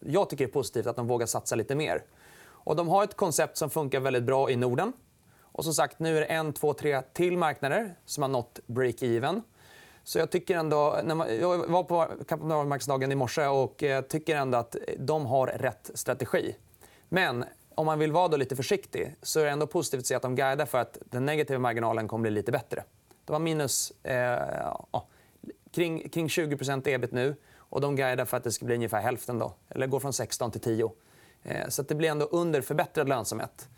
jag 0.00 0.30
tycker 0.30 0.44
är 0.44 0.48
positivt 0.48 0.86
att 0.86 0.96
de 0.96 1.06
vågar 1.06 1.26
satsa 1.26 1.54
lite 1.54 1.74
mer. 1.74 2.02
Och 2.66 2.76
de 2.76 2.88
har 2.88 3.04
ett 3.04 3.16
koncept 3.16 3.56
som 3.56 3.70
funkar 3.70 4.00
väldigt 4.00 4.22
bra 4.22 4.50
i 4.50 4.56
Norden. 4.56 4.92
Och 5.40 5.64
som 5.64 5.74
sagt, 5.74 5.98
nu 5.98 6.16
är 6.16 6.20
det 6.20 6.26
en, 6.26 6.52
två, 6.52 6.72
tre 6.72 7.02
till 7.02 7.38
marknader 7.38 7.94
som 8.04 8.22
har 8.22 8.28
nått 8.28 8.60
break-even. 8.66 9.42
Så 10.06 10.18
jag 10.18 10.30
tycker 10.30 10.56
ändå... 10.56 11.00
När 11.04 11.14
man, 11.14 11.40
jag 11.40 11.66
var 11.66 11.82
på 11.82 12.06
kapitalmarknadsdagen 12.28 13.12
i 13.12 13.14
morse 13.14 13.46
och 13.46 13.82
jag 13.82 14.08
tycker 14.08 14.36
ändå 14.36 14.58
att 14.58 14.76
de 14.98 15.26
har 15.26 15.46
rätt 15.46 15.90
strategi. 15.94 16.56
Men 17.08 17.44
om 17.74 17.86
man 17.86 17.98
vill 17.98 18.12
vara 18.12 18.28
då 18.28 18.36
lite 18.36 18.56
försiktig 18.56 19.14
så 19.22 19.40
är 19.40 19.44
det 19.44 19.50
ändå 19.50 19.66
positivt 19.66 20.00
att 20.00 20.06
se 20.06 20.14
att 20.14 20.22
de 20.22 20.36
guidar 20.36 20.66
för 20.66 20.78
att 20.78 20.98
den 21.04 21.26
negativa 21.26 21.58
marginalen 21.58 22.08
kommer 22.08 22.22
bli 22.22 22.30
lite 22.30 22.52
bättre. 22.52 22.84
De 23.24 23.32
har 23.32 23.40
minus 23.40 23.92
eh, 24.02 24.14
ja, 24.92 25.06
kring, 25.70 26.08
kring 26.08 26.26
20% 26.26 26.88
ebit 26.88 27.12
nu 27.12 27.36
och 27.56 27.80
de 27.80 27.96
guidar 27.96 28.24
för 28.24 28.36
att 28.36 28.44
det 28.44 28.52
ska 28.52 28.66
bli 28.66 28.74
ungefär 28.74 29.00
hälften. 29.00 29.38
Då, 29.38 29.54
eller 29.68 29.86
gå 29.86 30.00
från 30.00 30.12
16 30.12 30.50
till 30.50 30.60
10. 30.60 30.92
Eh, 31.42 31.68
så 31.68 31.82
det 31.82 31.94
blir 31.94 32.10
ändå 32.10 32.26
under 32.26 32.60
förbättrad 32.60 33.08
lönsamhet. 33.08 33.68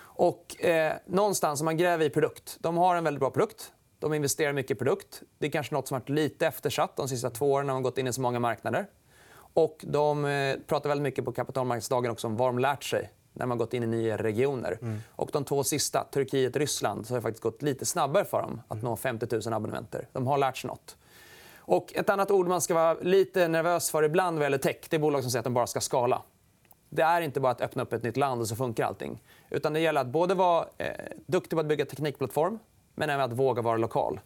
Och, 0.00 0.64
eh, 0.64 0.96
någonstans 1.06 1.60
om 1.60 1.64
man 1.64 1.76
gräver 1.76 2.04
i 2.04 2.10
produkt. 2.10 2.56
De 2.60 2.76
har 2.76 2.96
en 2.96 3.04
väldigt 3.04 3.20
bra 3.20 3.30
produkt. 3.30 3.72
De 3.98 4.14
investerar 4.14 4.52
mycket 4.52 4.70
i 4.70 4.74
produkt. 4.74 5.22
Det 5.38 5.46
är 5.46 5.50
kanske 5.50 5.74
nåt 5.74 5.88
som 5.88 5.98
varit 5.98 6.08
lite 6.08 6.46
eftersatt 6.46 6.96
de 6.96 7.08
sista 7.08 7.30
två 7.30 7.52
åren 7.52 7.66
när 7.66 7.74
de 7.74 7.82
gått 7.82 7.98
in 7.98 8.06
i 8.06 8.12
så 8.12 8.20
många 8.20 8.40
marknader. 8.40 8.86
Och 9.54 9.84
de 9.88 10.24
eh, 10.24 10.56
pratar 10.66 10.88
väldigt 10.88 11.02
mycket 11.02 11.24
på 11.24 11.32
kapitalmarknadsdagen 11.32 12.10
också 12.10 12.26
om 12.26 12.36
vad 12.36 12.48
de 12.48 12.58
lärt 12.58 12.84
sig 12.84 13.12
när 13.32 13.46
man 13.46 13.58
gått 13.58 13.74
in 13.74 13.82
i 13.82 13.86
nya 13.86 14.16
regioner. 14.16 14.78
Mm. 14.82 14.98
Och 15.16 15.30
de 15.32 15.44
två 15.44 15.64
sista, 15.64 16.04
Turkiet 16.10 16.54
och 16.54 16.60
Ryssland, 16.60 17.06
så 17.06 17.12
har 17.12 17.18
det 17.18 17.22
faktiskt 17.22 17.42
gått 17.42 17.62
lite 17.62 17.86
snabbare 17.86 18.24
för 18.24 18.42
dem 18.42 18.60
att 18.68 18.82
nå 18.82 18.96
50 18.96 19.26
000 19.32 19.54
abonnementer. 19.54 20.08
De 20.12 20.26
har 20.26 20.38
lärt 20.38 20.56
sig 20.56 20.68
nåt. 20.68 20.96
Och 21.58 21.92
ett 21.94 22.10
annat 22.10 22.30
ord 22.30 22.48
man 22.48 22.60
ska 22.60 22.74
vara 22.74 22.94
lite 22.94 23.48
nervös 23.48 23.90
för 23.90 24.02
ibland 24.02 24.38
vad 24.38 24.44
gäller 24.44 24.58
tech 24.58 24.76
det 24.90 24.96
är 24.96 25.00
bolag 25.00 25.22
som 25.22 25.30
säger 25.30 25.40
att 25.40 25.44
de 25.44 25.54
bara 25.54 25.66
ska 25.66 25.80
skala. 25.80 26.22
Det 26.90 27.02
är 27.02 27.20
inte 27.20 27.40
bara 27.40 27.52
att 27.52 27.60
öppna 27.60 27.82
upp 27.82 27.92
ett 27.92 28.02
nytt 28.02 28.16
land 28.16 28.40
och 28.40 28.48
så 28.48 28.56
funkar 28.56 28.84
allting. 28.84 29.22
Utan 29.50 29.72
det 29.72 29.80
gäller 29.80 30.00
att 30.00 30.06
både 30.06 30.34
vara 30.34 30.66
eh, 30.78 30.92
duktig 31.26 31.56
på 31.56 31.60
att 31.60 31.66
bygga 31.66 31.86
teknikplattform 31.86 32.58
men 32.98 33.10
även 33.10 33.24
att 33.24 33.32
våga 33.32 33.62
vara 33.62 33.76
lokal. 33.76 34.20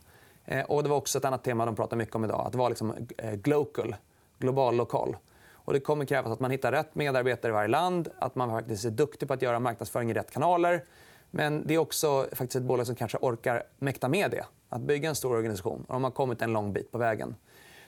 Eh, 0.44 0.64
och 0.64 0.82
det 0.82 0.88
var 0.88 0.96
också 0.96 1.19
ett 1.19 1.24
annat 1.24 1.44
tema 1.44 1.66
de 1.66 1.76
pratade 1.76 1.96
mycket 1.96 2.14
om 2.14 2.24
idag. 2.24 2.46
Att 2.46 2.54
vara 2.54 2.69
liksom, 2.69 2.94
eh, 3.19 3.32
global, 3.32 3.96
global, 4.38 4.76
lokal. 4.76 5.16
Och 5.64 5.72
det 5.72 5.80
kommer 5.80 6.04
krävas 6.04 6.32
att 6.32 6.40
man 6.40 6.50
hittar 6.50 6.72
rätt 6.72 6.94
medarbetare 6.94 7.50
i 7.50 7.52
varje 7.52 7.69
land. 7.69 8.08
Att 8.19 8.34
man 8.34 8.50
faktiskt 8.50 8.84
är 8.84 8.90
duktig 8.90 9.28
på 9.28 9.34
att 9.34 9.42
göra 9.42 9.60
marknadsföring 9.60 10.10
i 10.10 10.14
rätt 10.14 10.30
kanaler. 10.30 10.84
Men 11.30 11.66
det 11.66 11.74
är 11.74 11.78
också 11.78 12.26
faktiskt 12.32 12.56
ett 12.56 12.62
bolag 12.62 12.86
som 12.86 12.96
kanske 12.96 13.19
orkar 13.20 13.62
mäkta 13.78 14.08
med 14.08 14.30
det. 14.30 14.44
Att 14.69 14.80
bygga 14.80 15.08
en 15.08 15.14
stor 15.14 15.36
organisation. 15.36 15.84
Och 15.88 15.94
de 15.94 16.04
har 16.04 16.10
kommit 16.10 16.42
en 16.42 16.52
lång 16.52 16.72
bit 16.72 16.92
på 16.92 16.98
vägen. 16.98 17.34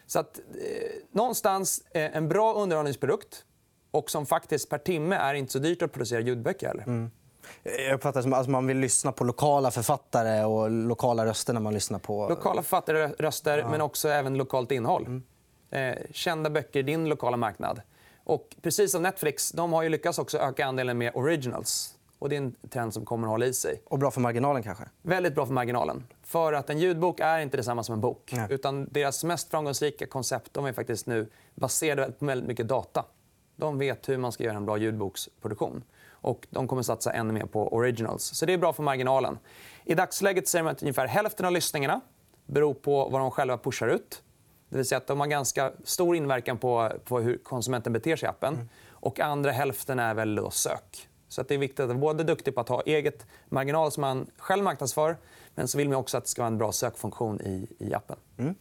Så 0.06 0.18
att, 0.18 0.38
eh, 0.38 0.44
någonstans 1.10 1.82
eh, 1.90 2.16
en 2.16 2.28
bra 2.28 2.54
underhållningsprodukt 2.54 3.44
och 3.90 4.10
som 4.10 4.26
faktiskt 4.26 4.68
per 4.68 4.78
timme 4.78 5.16
är 5.16 5.34
inte 5.34 5.52
så 5.52 5.58
dyrt 5.58 5.82
att 5.82 5.92
producera 5.92 6.20
ljudböcker. 6.20 6.84
Mm. 6.86 7.10
Jag 7.62 7.94
uppfattar 7.94 8.22
som 8.22 8.32
att 8.32 8.38
alltså 8.38 8.50
man 8.50 8.66
vill 8.66 8.78
lyssna 8.78 9.12
på 9.12 9.24
lokala 9.24 9.70
författare 9.70 10.44
och 10.44 10.70
lokala 10.70 11.26
röster 11.26 11.52
när 11.52 11.60
man 11.60 11.74
lyssnar 11.74 11.98
på... 11.98 12.28
Lokala 12.28 12.62
författare, 12.62 13.08
röster, 13.18 13.58
ja. 13.58 13.68
men 13.68 13.80
också 13.80 14.08
även 14.08 14.34
lokalt 14.38 14.72
innehåll. 14.72 15.06
Mm. 15.06 15.22
Eh, 15.70 16.02
kända 16.10 16.50
böcker 16.50 16.80
i 16.80 16.82
din 16.82 17.08
lokala 17.08 17.36
marknad. 17.36 17.80
Och 18.24 18.56
precis 18.62 18.92
som 18.92 19.02
Netflix 19.02 19.50
de 19.50 19.72
har 19.72 19.82
ju 19.82 19.88
lyckats 19.88 20.18
också 20.18 20.38
öka 20.38 20.66
andelen 20.66 20.98
med 20.98 21.12
originals. 21.14 21.94
Och 22.18 22.28
det 22.28 22.36
är 22.36 22.40
en 22.40 22.54
trend 22.70 22.94
som 22.94 23.04
kommer 23.04 23.26
att 23.26 23.30
hålla 23.30 23.46
i 23.46 23.54
sig. 23.54 23.82
Och 23.84 23.98
bra 23.98 24.10
för 24.10 24.20
marginalen 24.20 24.62
kanske? 24.62 24.84
Väldigt 25.02 25.34
bra 25.34 25.46
för 25.46 25.52
marginalen. 25.52 26.06
För 26.22 26.52
att 26.52 26.70
en 26.70 26.78
ljudbok 26.78 27.20
är 27.20 27.38
inte 27.38 27.56
detsamma 27.56 27.82
som 27.82 27.92
en 27.92 28.00
bok. 28.00 28.32
Nej. 28.36 28.46
Utan 28.50 28.88
deras 28.90 29.24
mest 29.24 29.50
framgångsrika 29.50 30.06
koncept 30.06 30.54
de 30.54 30.64
är 30.64 30.72
faktiskt 30.72 31.06
nu 31.06 31.28
baserade 31.54 32.12
på 32.12 32.26
väldigt 32.26 32.48
mycket 32.48 32.68
data. 32.68 33.04
De 33.56 33.78
vet 33.78 34.08
hur 34.08 34.18
man 34.18 34.32
ska 34.32 34.44
göra 34.44 34.56
en 34.56 34.66
bra 34.66 34.76
ljudboksproduktion. 34.76 35.84
Och 36.24 36.46
de 36.50 36.68
kommer 36.68 36.82
satsa 36.82 37.12
ännu 37.12 37.32
mer 37.32 37.46
på 37.46 37.74
originals. 37.74 38.22
Så 38.24 38.46
det 38.46 38.52
är 38.52 38.58
bra 38.58 38.72
för 38.72 38.82
marginalen. 38.82 39.38
I 39.84 39.94
dagsläget 39.94 40.48
säger 40.48 40.62
man 40.62 40.72
att 40.72 40.82
ungefär 40.82 41.06
hälften 41.06 41.46
av 41.46 41.52
lyssningarna 41.52 42.00
beror 42.46 42.74
på 42.74 43.08
vad 43.08 43.20
de 43.20 43.30
själva 43.30 43.58
pushar 43.58 43.88
ut. 43.88 44.22
Det 44.68 44.76
vill 44.76 44.86
säga 44.86 44.96
att 44.96 45.06
de 45.06 45.20
har 45.20 45.26
ganska 45.26 45.72
stor 45.84 46.16
inverkan 46.16 46.58
på, 46.58 46.92
på 47.04 47.20
hur 47.20 47.36
konsumenten 47.36 47.92
beter 47.92 48.16
sig 48.16 48.26
i 48.26 48.30
appen. 48.30 48.54
Mm. 48.54 48.68
Och 48.90 49.20
andra 49.20 49.50
hälften 49.50 49.98
är 49.98 50.14
väl 50.14 50.34
då 50.34 50.50
sök. 50.50 51.08
Så 51.28 51.40
att 51.40 51.48
det 51.48 51.54
är 51.54 51.58
viktigt 51.58 51.80
att 51.80 51.86
vara 51.86 51.98
både 51.98 52.24
duktig 52.24 52.54
på 52.54 52.60
att 52.60 52.68
ha 52.68 52.82
eget 52.82 53.26
marginal 53.48 53.92
som 53.92 54.00
man 54.00 54.26
själv 54.38 54.64
marknadsför 54.64 55.16
men 55.54 55.68
så 55.68 55.78
vill 55.78 55.88
man 55.88 55.98
också 55.98 56.16
att 56.16 56.24
det 56.24 56.30
ska 56.30 56.42
vara 56.42 56.52
en 56.52 56.58
bra 56.58 56.72
sökfunktion 56.72 57.40
i, 57.40 57.68
i 57.78 57.94
appen. 57.94 58.16
Mm. 58.38 58.54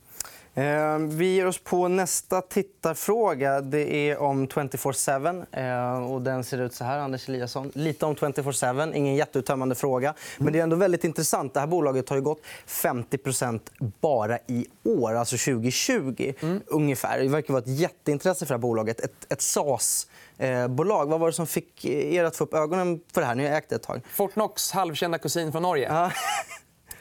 Eh, 0.56 0.98
vi 0.98 1.36
ger 1.36 1.48
oss 1.48 1.58
på 1.58 1.88
nästa 1.88 2.42
tittarfråga. 2.42 3.62
Det 3.62 4.10
är 4.10 4.18
om 4.18 4.48
24-7. 4.48 5.46
Eh, 5.52 6.20
den 6.20 6.44
ser 6.44 6.58
ut 6.62 6.74
så 6.74 6.84
här, 6.84 7.00
Anders 7.00 7.30
Eliasson. 7.30 7.72
Lite 7.76 8.06
om 8.06 8.16
24-7. 8.16 8.94
Ingen 8.96 9.16
jätteuttömmande 9.16 9.76
fråga. 9.76 10.14
Men 10.38 10.54
det 10.54 10.60
är 10.60 10.64
ändå 10.64 10.76
väldigt 10.76 11.04
intressant. 11.04 11.54
Det 11.54 11.60
här 11.60 11.68
bolaget 11.68 12.10
har 12.10 12.20
gått 12.20 12.42
50% 12.68 13.60
bara 14.02 14.38
i 14.48 14.66
år, 14.84 15.14
alltså 15.14 15.38
2020. 15.38 16.34
Mm. 16.40 16.62
ungefär. 16.68 17.20
Det 17.20 17.28
verkar 17.28 17.54
vara 17.54 17.64
ett 17.64 17.80
jätteintresse 17.80 18.46
för 18.46 18.54
det 18.54 18.58
här 18.58 18.62
bolaget. 18.62 19.00
Ett, 19.00 19.32
ett 19.34 19.42
SAS-bolag. 19.42 21.06
Vad 21.10 21.20
var 21.20 21.28
det 21.28 21.34
som 21.34 21.48
fick 21.48 21.86
er 21.86 22.24
att 22.24 22.36
få 22.36 22.44
upp 22.44 22.54
ögonen 22.54 23.00
för 23.14 23.22
det 23.22 23.28
här? 23.28 23.36
Ni 23.36 23.48
har 23.48 23.56
ägt 23.56 23.70
det 23.70 23.76
ett 23.76 23.84
tag. 23.84 24.02
Fortnox 24.12 24.72
halvkända 24.72 25.18
kusin 25.18 25.52
från 25.52 25.62
Norge. 25.62 25.88
Ja. 25.94 26.12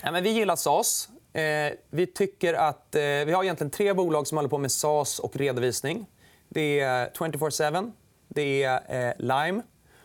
Ja, 0.03 0.13
men 0.13 0.23
vi 0.23 0.31
gillar 0.31 0.57
SAS. 0.57 1.09
Eh, 1.33 1.73
vi 1.91 2.07
tycker 2.07 2.55
att... 2.55 2.95
Eh, 2.95 3.01
vi 3.01 3.33
har 3.33 3.45
egentligen 3.45 3.71
tre 3.71 3.93
bolag 3.93 4.27
som 4.27 4.39
håller 4.39 4.49
på 4.49 4.59
med 4.59 4.73
SaaS 4.73 5.19
och 5.19 5.37
redovisning. 5.37 6.07
Det 6.49 6.81
är 6.81 7.11
24-7, 7.11 7.93
det 8.29 8.63
är 8.63 9.09
eh, 9.09 9.15
Lime 9.19 9.63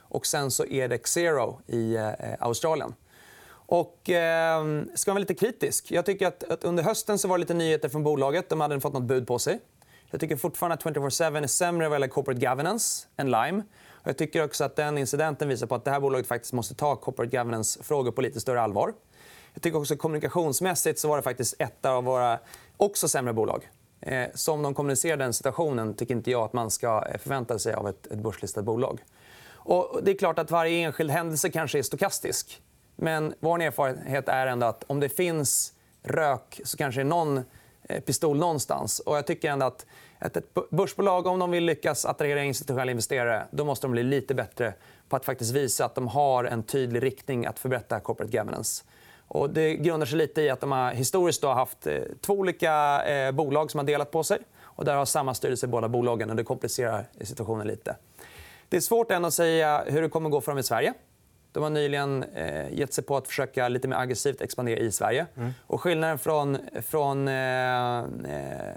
och 0.09 0.25
sen 0.25 0.51
så 0.51 0.65
är 0.65 0.87
det 0.87 0.97
Xero 0.97 1.61
i 1.67 1.95
eh, 1.95 2.11
Australien. 2.39 2.95
Och, 3.49 4.09
eh, 4.09 4.63
ska 4.95 5.11
man 5.11 5.15
vara 5.15 5.19
lite 5.19 5.33
kritisk. 5.33 5.91
Jag 5.91 6.05
tycker 6.05 6.27
att, 6.27 6.43
att, 6.43 6.63
under 6.63 6.83
hösten 6.83 7.19
så 7.19 7.27
var 7.27 7.37
det 7.37 7.39
lite 7.39 7.53
nyheter 7.53 7.89
från 7.89 8.03
bolaget. 8.03 8.49
De 8.49 8.61
hade 8.61 8.79
fått 8.79 8.93
något 8.93 9.03
bud 9.03 9.27
på 9.27 9.39
sig. 9.39 9.59
Jag 10.11 10.19
tycker 10.19 10.35
fortfarande 10.35 10.73
att 10.73 10.83
24-7 10.83 11.43
är 11.43 11.47
sämre 11.47 11.89
vad 11.89 11.95
gäller 11.95 12.07
corporate 12.07 12.45
governance 12.45 13.07
än 13.17 13.31
Lime. 13.31 13.63
Och 13.89 14.07
jag 14.07 14.17
tycker 14.17 14.43
också 14.43 14.63
att 14.63 14.75
den 14.75 14.97
incidenten 14.97 15.49
visar 15.49 15.67
på 15.67 15.75
att 15.75 15.85
det 15.85 15.91
här 15.91 15.99
bolaget 15.99 16.27
faktiskt 16.27 16.53
måste 16.53 16.75
ta 16.75 16.95
corporate 16.95 17.37
governance-frågor 17.37 18.11
på 18.11 18.21
lite 18.21 18.39
större 18.39 18.61
allvar. 18.61 18.93
Jag 19.57 19.61
tycker 19.61 19.79
också 19.79 19.95
kommunikationsmässigt 19.95 20.99
så 20.99 21.07
var 21.07 21.17
det 21.17 21.23
faktiskt 21.23 21.55
ett 21.59 21.85
av 21.85 22.03
våra 22.03 22.39
också 22.77 23.07
sämre 23.07 23.33
bolag. 23.33 23.69
Eh, 24.01 24.27
som 24.33 24.61
de 24.61 24.73
kommunicerar 24.73 25.17
den 25.17 25.33
situationen 25.33 25.93
tycker 25.93 26.15
inte 26.15 26.31
jag 26.31 26.43
att 26.43 26.53
man 26.53 26.71
ska 26.71 27.05
eh, 27.11 27.17
förvänta 27.17 27.59
sig 27.59 27.73
av 27.73 27.87
ett, 27.87 28.07
ett 28.07 28.19
börslistat 28.19 28.63
bolag. 28.63 29.03
Och 29.49 29.99
det 30.03 30.11
är 30.11 30.17
klart 30.17 30.39
att 30.39 30.51
varje 30.51 30.85
enskild 30.85 31.11
händelse 31.11 31.49
kanske 31.49 31.79
är 31.79 31.83
stokastisk. 31.83 32.61
Men 32.95 33.33
vår 33.39 33.61
erfarenhet 33.61 34.29
är 34.29 34.47
ändå 34.47 34.67
att 34.67 34.83
om 34.87 34.99
det 34.99 35.09
finns 35.09 35.73
rök 36.03 36.61
så 36.63 36.77
kanske 36.77 37.01
det 37.01 37.03
är 37.03 37.09
någon 37.09 37.43
eh, 37.83 37.99
pistol 38.01 38.37
någonstans. 38.37 38.99
Och 38.99 39.17
jag 39.17 39.27
tycker 39.27 39.51
ändå 39.51 39.65
att 39.65 39.85
ett 40.19 40.53
börsbolag, 40.69 41.27
om 41.27 41.39
de 41.39 41.51
vill 41.51 41.63
lyckas 41.63 42.05
attrahera 42.05 42.43
institutionella 42.43 42.91
investerare 42.91 43.47
då 43.51 43.65
måste 43.65 43.87
de 43.87 43.91
bli 43.91 44.03
lite 44.03 44.33
bättre 44.33 44.73
på 45.09 45.15
att 45.15 45.25
faktiskt 45.25 45.51
visa 45.51 45.85
att 45.85 45.95
de 45.95 46.07
har 46.07 46.43
en 46.43 46.63
tydlig 46.63 47.03
riktning 47.03 47.45
att 47.45 47.59
förbättra 47.59 47.99
corporate 47.99 48.37
governance. 48.37 48.83
Och 49.27 49.49
det 49.49 49.75
grundar 49.75 50.05
sig 50.05 50.17
lite 50.17 50.41
i 50.41 50.49
att 50.49 50.61
de 50.61 50.71
har 50.71 50.91
historiskt 50.91 51.43
har 51.43 51.53
haft 51.53 51.87
eh, 51.87 52.01
två 52.21 52.33
olika 52.33 53.03
eh, 53.05 53.31
bolag 53.31 53.71
som 53.71 53.77
har 53.77 53.85
delat 53.85 54.11
på 54.11 54.23
sig. 54.23 54.39
Och 54.61 54.85
där 54.85 54.95
har 54.95 55.05
samma 55.05 55.33
styrelse 55.33 55.65
i 55.65 55.69
båda 55.69 55.89
bolagen. 55.89 56.29
och 56.29 56.35
Det 56.35 56.43
komplicerar 56.43 57.05
situationen 57.21 57.67
lite. 57.67 57.95
Det 58.69 58.77
är 58.77 58.81
svårt 58.81 59.11
än 59.11 59.25
att 59.25 59.33
säga 59.33 59.83
hur 59.87 60.01
det 60.01 60.09
kommer 60.09 60.29
att 60.29 60.31
gå 60.31 60.41
för 60.41 60.51
dem 60.51 60.59
i 60.59 60.63
Sverige. 60.63 60.93
De 61.51 61.63
har 61.63 61.69
nyligen 61.69 62.23
eh, 62.23 62.73
gett 62.73 62.93
sig 62.93 63.03
på 63.03 63.17
att 63.17 63.27
försöka 63.27 63.67
lite 63.67 63.87
mer 63.87 63.95
aggressivt 63.95 64.41
expandera 64.41 64.79
i 64.79 64.91
Sverige. 64.91 65.25
Mm. 65.35 65.51
Och 65.67 65.81
skillnaden 65.81 66.17
från, 66.17 66.57
från 66.81 67.27
eh 67.27 68.03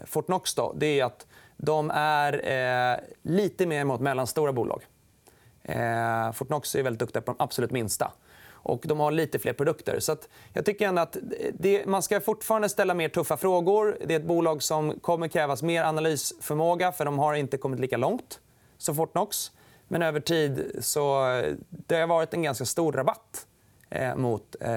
Fortnox 0.04 0.54
då, 0.54 0.72
det 0.76 1.00
är 1.00 1.04
att 1.04 1.26
de 1.56 1.90
är 1.94 2.32
eh, 2.92 2.98
lite 3.22 3.66
mer 3.66 3.84
mot 3.84 4.00
mellanstora 4.00 4.52
bolag. 4.52 4.82
Eh, 5.62 6.32
Fortnox 6.32 6.74
är 6.74 6.82
väldigt 6.82 7.00
duktiga 7.00 7.22
på 7.22 7.32
de 7.32 7.44
absolut 7.44 7.70
minsta. 7.70 8.12
Och 8.62 8.84
de 8.86 9.00
har 9.00 9.10
lite 9.10 9.38
fler 9.38 9.52
produkter. 9.52 10.00
Så 10.00 10.16
jag 10.52 10.64
tycker 10.64 10.88
ändå 10.88 11.02
att 11.02 11.16
det, 11.52 11.86
man 11.86 12.02
ska 12.02 12.20
fortfarande 12.20 12.68
ställa 12.68 12.94
mer 12.94 13.08
tuffa 13.08 13.36
frågor. 13.36 13.98
Det 14.06 14.14
är 14.14 14.20
ett 14.20 14.26
bolag 14.26 14.62
som 14.62 15.00
kommer 15.00 15.28
krävas 15.28 15.62
mer 15.62 15.84
analysförmåga 15.84 16.92
för 16.92 17.04
de 17.04 17.18
har 17.18 17.34
inte 17.34 17.56
kommit 17.56 17.80
lika 17.80 17.96
långt 17.96 18.40
som 18.78 18.94
Fortnox. 18.94 19.52
Men 19.88 20.02
över 20.02 20.20
tid 20.20 20.70
så 20.80 21.26
det 21.68 21.96
har 21.96 22.06
varit 22.06 22.34
en 22.34 22.42
ganska 22.42 22.64
stor 22.64 22.92
rabatt 22.92 23.46
eh, 23.90 24.16
mot, 24.16 24.56
eh, 24.60 24.70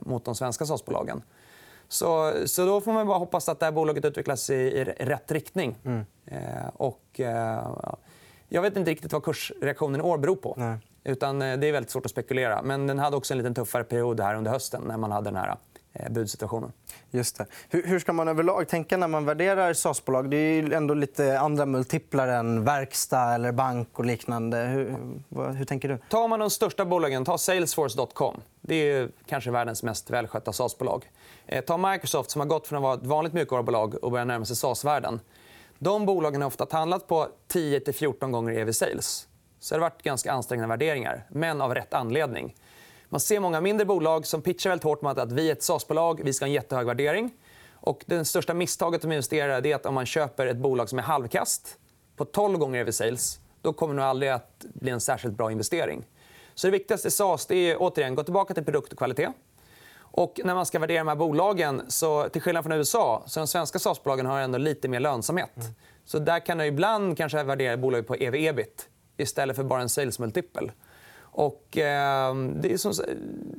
mot 0.00 0.24
de 0.24 0.34
svenska 0.34 0.66
SAS-bolagen. 0.66 1.22
Så, 1.88 2.32
så 2.46 2.66
då 2.66 2.80
får 2.80 2.92
man 2.92 3.06
bara 3.06 3.18
hoppas 3.18 3.48
att 3.48 3.60
det 3.60 3.66
här 3.66 3.72
bolaget 3.72 4.04
utvecklas 4.04 4.50
i, 4.50 4.54
i 4.54 4.84
rätt 4.84 5.32
riktning. 5.32 5.76
Mm. 5.84 6.04
Eh, 6.26 6.68
och, 6.74 7.20
eh, 7.20 7.66
jag 8.48 8.62
vet 8.62 8.76
inte 8.76 8.90
riktigt 8.90 9.12
vad 9.12 9.24
kursreaktionen 9.24 10.00
i 10.00 10.04
år 10.04 10.18
beror 10.18 10.36
på. 10.36 10.54
Nej. 10.56 10.78
Utan 11.06 11.42
eh, 11.42 11.58
det 11.58 11.66
är 11.66 11.72
väldigt 11.72 11.90
svårt 11.90 12.04
att 12.04 12.10
spekulera. 12.10 12.62
Men 12.62 12.86
den 12.86 12.98
hade 12.98 13.16
också 13.16 13.34
en 13.34 13.38
lite 13.38 13.54
tuffare 13.54 13.84
period 13.84 14.20
här 14.20 14.34
under 14.34 14.50
hösten 14.50 14.82
när 14.86 14.96
man 14.96 15.12
hade 15.12 15.30
den 15.30 15.36
här 15.36 15.56
eh, 15.92 16.12
budsituationen. 16.12 16.72
Just 17.10 17.38
det. 17.38 17.46
Hur, 17.68 17.98
ska 17.98 18.12
man 18.12 18.28
överlag 18.28 18.68
tänka 18.68 18.96
när 18.96 19.08
man 19.08 19.24
värderar 19.24 19.72
SAS-bolag? 19.72 20.30
Det 20.30 20.36
är 20.36 20.72
ändå 20.72 20.94
lite 20.94 21.40
andra 21.40 21.66
multiplar 21.66 22.28
än 22.28 22.64
verkstad 22.64 23.34
eller 23.34 23.52
bank 23.52 23.88
och 23.92 24.04
liknande. 24.04 24.58
Hur, 24.58 24.96
hur 25.52 25.64
tänker 25.64 25.88
du? 25.88 25.98
Tar 26.08 26.28
man 26.28 26.40
de 26.40 26.50
största 26.50 26.84
bolagen, 26.84 27.24
ta 27.24 27.38
Salesforce.com. 27.38 28.40
Det 28.60 28.74
är 28.74 29.08
kanske 29.26 29.50
världens 29.50 29.82
mest 29.82 30.10
välskötta 30.10 30.52
SAS-bolag. 30.52 31.10
Eh, 31.46 31.64
ta 31.64 31.76
Microsoft, 31.76 32.30
som 32.30 32.40
har 32.40 32.48
gått 32.48 32.66
från 32.66 32.76
att 32.76 32.82
vara 32.82 32.94
ett 32.94 33.06
vanligt 33.06 33.32
mjukvarubolag 33.32 34.04
och 34.04 34.10
börjar 34.10 34.24
närma 34.24 34.44
sig 34.44 34.56
SAS-världen. 34.56 35.20
De 35.78 36.06
bolagen 36.06 36.42
har 36.42 36.46
ofta 36.46 36.66
handlat 36.70 37.06
på 37.06 37.28
10-14 37.52 38.30
gånger 38.30 38.52
ev 38.52 38.72
sales. 38.72 39.28
Så 39.66 39.74
det 39.74 39.80
har 39.80 39.90
varit 39.90 40.02
ganska 40.02 40.32
ansträngande 40.32 40.68
värderingar, 40.68 41.26
men 41.28 41.60
av 41.60 41.74
rätt 41.74 41.94
anledning. 41.94 42.54
Man 43.08 43.20
ser 43.20 43.40
många 43.40 43.60
mindre 43.60 43.86
bolag 43.86 44.26
som 44.26 44.42
pitchar 44.42 44.70
väldigt 44.70 44.84
hårt 44.84 45.02
med 45.02 45.18
att 45.18 45.32
vi 45.32 45.48
är 45.48 45.52
ett 45.52 45.62
SAS-bolag, 45.62 46.20
vi 46.24 46.32
ska 46.32 46.44
ha 46.44 46.46
en 46.46 46.52
jättehög 46.52 46.86
värdering. 46.86 47.30
Och 47.72 48.04
det 48.06 48.24
största 48.24 48.54
misstaget 48.54 49.02
som 49.02 49.12
investerare 49.12 49.68
är 49.68 49.74
att 49.74 49.86
om 49.86 49.94
man 49.94 50.06
köper 50.06 50.46
ett 50.46 50.56
bolag 50.56 50.88
som 50.88 50.98
är 50.98 51.02
halvkast 51.02 51.78
på 52.16 52.24
12 52.24 52.58
gånger 52.58 52.80
ev 52.80 52.90
sales 52.90 53.40
då 53.62 53.72
kommer 53.72 53.94
det 53.94 54.00
nog 54.00 54.08
aldrig 54.08 54.32
att 54.32 54.64
bli 54.74 54.90
en 54.90 55.00
särskilt 55.00 55.34
bra 55.34 55.52
investering. 55.52 56.04
Så 56.54 56.66
det 56.66 56.70
viktigaste 56.70 57.08
i 57.08 57.10
SAS 57.10 57.46
det 57.46 57.56
är 57.56 57.76
återigen 57.78 58.14
gå 58.14 58.22
tillbaka 58.22 58.54
till 58.54 58.64
produkt 58.64 58.92
och 58.92 58.98
kvalitet. 58.98 59.28
Och 59.98 60.40
när 60.44 60.54
man 60.54 60.66
ska 60.66 60.78
värdera 60.78 60.98
de 60.98 61.08
här 61.08 61.16
bolagen, 61.16 61.82
så 61.88 62.28
till 62.28 62.42
skillnad 62.42 62.64
från 62.64 62.72
USA, 62.72 63.22
så 63.26 63.40
de 63.40 63.46
svenska 63.46 63.78
SAS-bolagen 63.78 64.26
har 64.26 64.40
ändå 64.40 64.58
lite 64.58 64.88
mer 64.88 65.00
lönsamhet. 65.00 65.56
Mm. 65.56 65.72
Så 66.04 66.18
där 66.18 66.40
kan 66.40 66.56
man 66.56 66.66
ibland 66.66 67.16
kanske 67.16 67.42
värdera 67.42 67.76
bolaget 67.76 68.06
på 68.06 68.14
ev-ebit 68.14 68.88
istället 69.16 69.56
för 69.56 69.64
bara 69.64 69.80
en 69.80 69.88
sales 69.88 70.18
multiple. 70.18 70.72
Och, 71.36 71.78
eh, 71.78 72.34
det 72.34 72.72
är 72.72 72.76
som, 72.76 72.92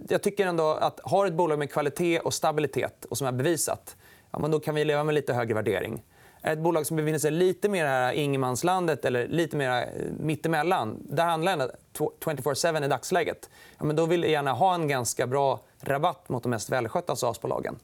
jag 0.10 0.22
tycker 0.22 0.48
ändå 0.48 0.72
att 0.72 1.00
har 1.04 1.26
ett 1.26 1.34
bolag 1.34 1.60
med 1.60 1.72
kvalitet 1.72 2.20
och 2.20 2.34
stabilitet 2.34 3.06
och 3.06 3.18
som 3.18 3.28
är 3.28 3.32
bevisat, 3.32 3.96
ja, 4.32 4.40
men 4.40 4.52
då 4.52 4.60
kan 4.60 4.76
vi 4.76 4.86
leva 4.86 5.04
med 5.04 5.16
lite 5.16 5.34
högre 5.34 5.54
värdering. 5.54 6.04
Är 6.42 6.54
ett 6.54 6.60
bolag 6.60 6.86
som 6.86 6.98
befinner 6.98 7.20
sig 7.20 7.32
lite 7.32 7.70
mer 7.70 7.86
här 7.86 8.14
ingenmanslandet 8.14 9.06
eller 9.06 9.28
lite 9.28 9.58
mer 9.58 9.82
eh, 9.82 9.88
mittemellan, 10.20 10.98
där 11.10 11.26
handlar 11.26 11.58
det 11.58 11.72
24-7 11.98 12.86
i 12.86 12.88
dagsläget, 12.88 13.50
ja, 13.78 13.86
men 13.86 13.96
då 13.96 14.06
vill 14.06 14.22
jag 14.22 14.32
gärna 14.32 14.54
ha 14.54 14.76
en 14.76 14.88
ganska 14.88 15.28
bra 15.28 15.60
rabatt 15.82 16.30
mot 16.30 16.44
de 16.44 16.50
mest 16.50 16.70
välskötta 16.70 17.16
SAS-bolagen. 17.16 17.80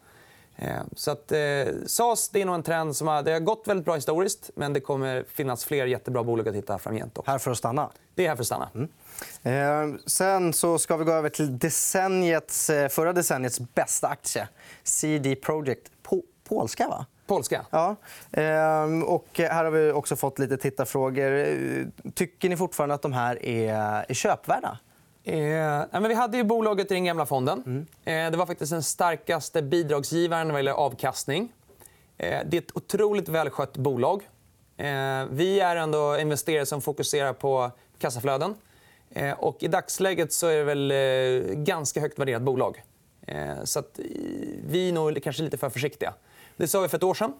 Eh, 0.55 0.81
så 0.95 1.11
att, 1.11 1.31
eh, 1.31 1.37
SAS 1.85 2.29
det 2.29 2.41
är 2.41 2.45
nog 2.45 2.55
en 2.55 2.63
trend 2.63 2.95
som 2.95 3.07
har, 3.07 3.23
det 3.23 3.31
har 3.31 3.39
gått 3.39 3.63
väldigt 3.67 3.85
bra 3.85 3.95
historiskt 3.95 4.49
men 4.55 4.73
det 4.73 4.79
kommer 4.79 5.25
finnas 5.33 5.65
fler 5.65 5.85
jättebra 5.85 6.23
bolag 6.23 6.47
att 6.47 6.55
hitta 6.55 6.79
framgent. 6.79 7.19
Här 7.25 7.37
för 7.37 7.51
att 7.51 7.57
stanna? 7.57 7.89
Det 8.15 8.25
är 8.25 8.29
här 8.29 8.35
för 8.35 8.43
att 8.43 8.47
stanna. 8.47 8.69
Mm. 8.73 8.89
Eh, 9.43 9.99
sen 10.05 10.53
så 10.53 10.79
ska 10.79 10.97
vi 10.97 11.05
gå 11.05 11.11
över 11.11 11.29
till 11.29 11.59
decenniets, 11.59 12.69
eh, 12.69 12.89
förra 12.89 13.13
decenniets 13.13 13.59
bästa 13.59 14.07
aktie. 14.07 14.47
CD 14.83 15.35
Projekt. 15.35 15.91
Po 16.03 16.23
polska, 16.43 16.87
va? 16.87 17.05
Polska. 17.27 17.65
Ja. 17.69 17.95
Eh, 18.31 19.03
och 19.05 19.27
här 19.33 19.63
har 19.63 19.71
vi 19.71 19.91
också 19.91 20.15
fått 20.15 20.39
lite 20.39 20.57
tittarfrågor. 20.57 22.11
Tycker 22.11 22.49
ni 22.49 22.57
fortfarande 22.57 22.95
att 22.95 23.01
de 23.01 23.13
här 23.13 23.45
är, 23.45 24.05
är 24.09 24.13
köpvärda? 24.13 24.77
Eh, 25.23 25.85
men 25.91 26.07
vi 26.07 26.13
hade 26.13 26.37
ju 26.37 26.43
bolaget 26.43 26.91
i 26.91 26.93
den 26.93 27.03
gamla 27.03 27.25
fonden. 27.25 27.63
Mm. 27.65 27.85
Eh, 28.25 28.31
det 28.31 28.37
var 28.37 28.45
faktiskt 28.45 28.71
den 28.71 28.83
starkaste 28.83 29.61
bidragsgivaren 29.61 30.47
vad 30.47 30.59
gäller 30.59 30.71
avkastning. 30.71 31.53
Eh, 32.17 32.39
det 32.45 32.57
är 32.57 32.61
ett 32.61 32.77
otroligt 32.77 33.29
välskött 33.29 33.77
bolag. 33.77 34.29
Eh, 34.77 35.25
vi 35.31 35.59
är 35.59 35.75
ändå 35.75 36.17
investerare 36.19 36.65
som 36.65 36.81
fokuserar 36.81 37.33
på 37.33 37.71
kassaflöden. 37.99 38.55
Eh, 39.09 39.31
och 39.31 39.63
I 39.63 39.67
dagsläget 39.67 40.33
så 40.33 40.47
är 40.47 40.57
det 40.57 40.63
väl 40.63 40.91
eh, 40.91 41.55
ganska 41.55 41.99
högt 41.99 42.19
värderat 42.19 42.41
bolag. 42.41 42.83
Så 43.63 43.79
att 43.79 43.99
vi 44.67 44.89
är 44.89 44.93
nog 44.93 45.23
kanske 45.23 45.43
lite 45.43 45.57
för 45.57 45.69
försiktiga. 45.69 46.13
Det 46.57 46.67
sa 46.67 46.81
vi 46.81 46.87
för 46.87 46.97
ett 46.97 47.03
år 47.03 47.13
sedan. 47.13 47.33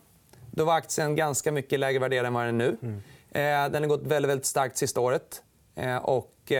Då 0.51 0.65
var 0.65 0.75
aktien 0.75 1.15
ganska 1.15 1.51
mycket 1.51 1.79
lägre 1.79 1.99
värderad 1.99 2.25
än 2.25 2.33
vad 2.33 2.45
den 2.45 2.61
är 2.61 2.65
nu. 2.71 2.77
Mm. 2.81 3.71
Den 3.71 3.83
har 3.83 3.89
gått 3.89 4.01
väldigt, 4.03 4.29
väldigt 4.29 4.45
starkt 4.45 4.77
sista 4.77 5.01
året. 5.01 5.43
Och 6.01 6.51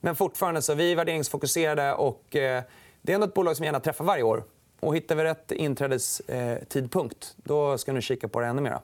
men 0.00 0.16
fortfarande 0.16 0.62
så 0.62 0.74
vi 0.74 0.92
är 0.92 0.96
värderingsfokuserade 0.96 1.94
och 1.94 2.36
eh, 2.36 2.62
det 3.02 3.12
är 3.12 3.14
ändå 3.14 3.26
ett 3.26 3.34
bolag 3.34 3.56
som 3.56 3.64
gärna 3.64 3.80
träffar 3.80 4.04
varje 4.04 4.22
år. 4.22 4.44
Och 4.80 4.96
hittar 4.96 5.14
vi 5.16 5.24
rätt 5.24 5.52
inträdestidpunkt 5.52 7.34
då 7.36 7.78
ska 7.78 7.92
ni 7.92 8.02
kika 8.02 8.28
på 8.28 8.40
det 8.40 8.46
ännu 8.46 8.62
mer. 8.62 8.78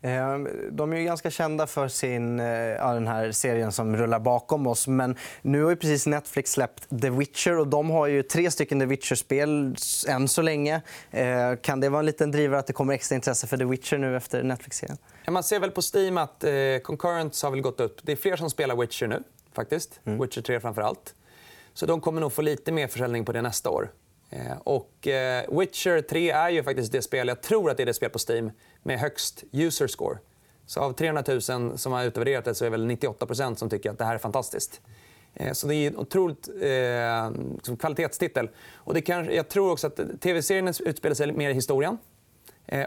Eh, 0.00 0.38
de 0.70 0.92
är 0.92 1.02
ganska 1.02 1.30
kända 1.30 1.66
för 1.66 1.88
sin, 1.88 2.38
ja, 2.38 2.94
den 2.94 3.06
här 3.06 3.32
serien 3.32 3.72
som 3.72 3.96
rullar 3.96 4.18
bakom 4.18 4.66
oss. 4.66 4.86
Men 4.86 5.16
nu 5.42 5.62
har 5.62 5.70
ju 5.70 5.76
precis 5.76 6.06
Netflix 6.06 6.52
släppt 6.52 7.00
The 7.02 7.10
Witcher. 7.10 7.58
och 7.58 7.66
De 7.68 7.90
har 7.90 8.06
ju 8.06 8.22
tre 8.22 8.50
stycken 8.50 8.80
The 8.80 8.86
Witcher-spel 8.86 9.76
än 10.08 10.28
så 10.28 10.42
länge. 10.42 10.82
Eh, 11.10 11.56
kan 11.62 11.80
det 11.80 11.88
vara 11.88 12.00
en 12.00 12.06
liten 12.06 12.30
drivare 12.30 12.60
att 12.60 12.66
det 12.66 12.72
kommer 12.72 12.94
extra 12.94 13.14
intresse 13.14 13.46
för 13.46 13.56
The 13.56 13.64
Witcher 13.64 13.98
nu 13.98 14.16
efter 14.16 14.42
Netflix-serien? 14.42 14.98
Man 15.28 15.42
ser 15.42 15.60
väl 15.60 15.70
på 15.70 15.82
Steam 15.94 16.18
att 16.18 16.44
eh, 16.44 16.50
har 16.50 17.50
väl 17.50 17.60
gått 17.60 17.80
upp. 17.80 18.00
Det 18.02 18.12
är 18.12 18.16
fler 18.16 18.36
som 18.36 18.50
spelar 18.50 18.76
Witcher 18.76 19.06
nu 19.06 19.22
faktiskt. 19.52 20.00
Mm. 20.04 20.20
Witcher 20.20 20.42
3 20.42 20.60
framför 20.60 20.82
allt. 20.82 21.14
Så 21.74 21.86
de 21.86 22.00
kommer 22.00 22.20
nog 22.20 22.32
få 22.32 22.42
lite 22.42 22.72
mer 22.72 22.86
försäljning 22.86 23.24
på 23.24 23.32
det 23.32 23.42
nästa 23.42 23.70
år. 23.70 23.90
Eh, 24.30 24.58
och 24.64 25.06
eh, 25.06 25.58
Witcher 25.58 26.00
3 26.00 26.30
är 26.30 26.50
ju 26.50 26.62
faktiskt 26.62 26.92
det 26.92 27.02
spel, 27.02 27.28
jag 27.28 27.42
tror 27.42 27.70
att 27.70 27.76
det 27.76 27.82
är 27.82 27.86
det 27.86 27.94
spel 27.94 28.10
på 28.10 28.18
Steam 28.28 28.50
med 28.82 28.98
högst 28.98 29.44
user 29.52 29.86
score. 29.86 30.18
Så 30.66 30.80
av 30.80 30.92
300 30.92 31.24
000 31.28 31.78
som 31.78 31.92
har 31.92 32.04
utvärderat 32.04 32.44
det 32.44 32.54
så 32.54 32.64
är 32.64 32.70
väl 32.70 32.90
98% 32.90 33.54
som 33.54 33.70
tycker 33.70 33.90
att 33.90 33.98
det 33.98 34.04
här 34.04 34.14
är 34.14 34.18
fantastiskt. 34.18 34.80
Eh, 35.34 35.52
så 35.52 35.66
det 35.66 35.74
är 35.74 35.86
en 35.86 35.96
otroligt 35.96 36.48
eh, 36.60 37.76
kvalitetstitel. 37.76 38.50
Och 38.74 38.94
det 38.94 39.00
kan, 39.00 39.34
jag 39.34 39.48
tror 39.48 39.72
också 39.72 39.86
att 39.86 40.00
tv-serien 40.20 40.68
utspelar 40.68 41.14
sig 41.14 41.32
mer 41.32 41.50
i 41.50 41.54
historien. 41.54 41.98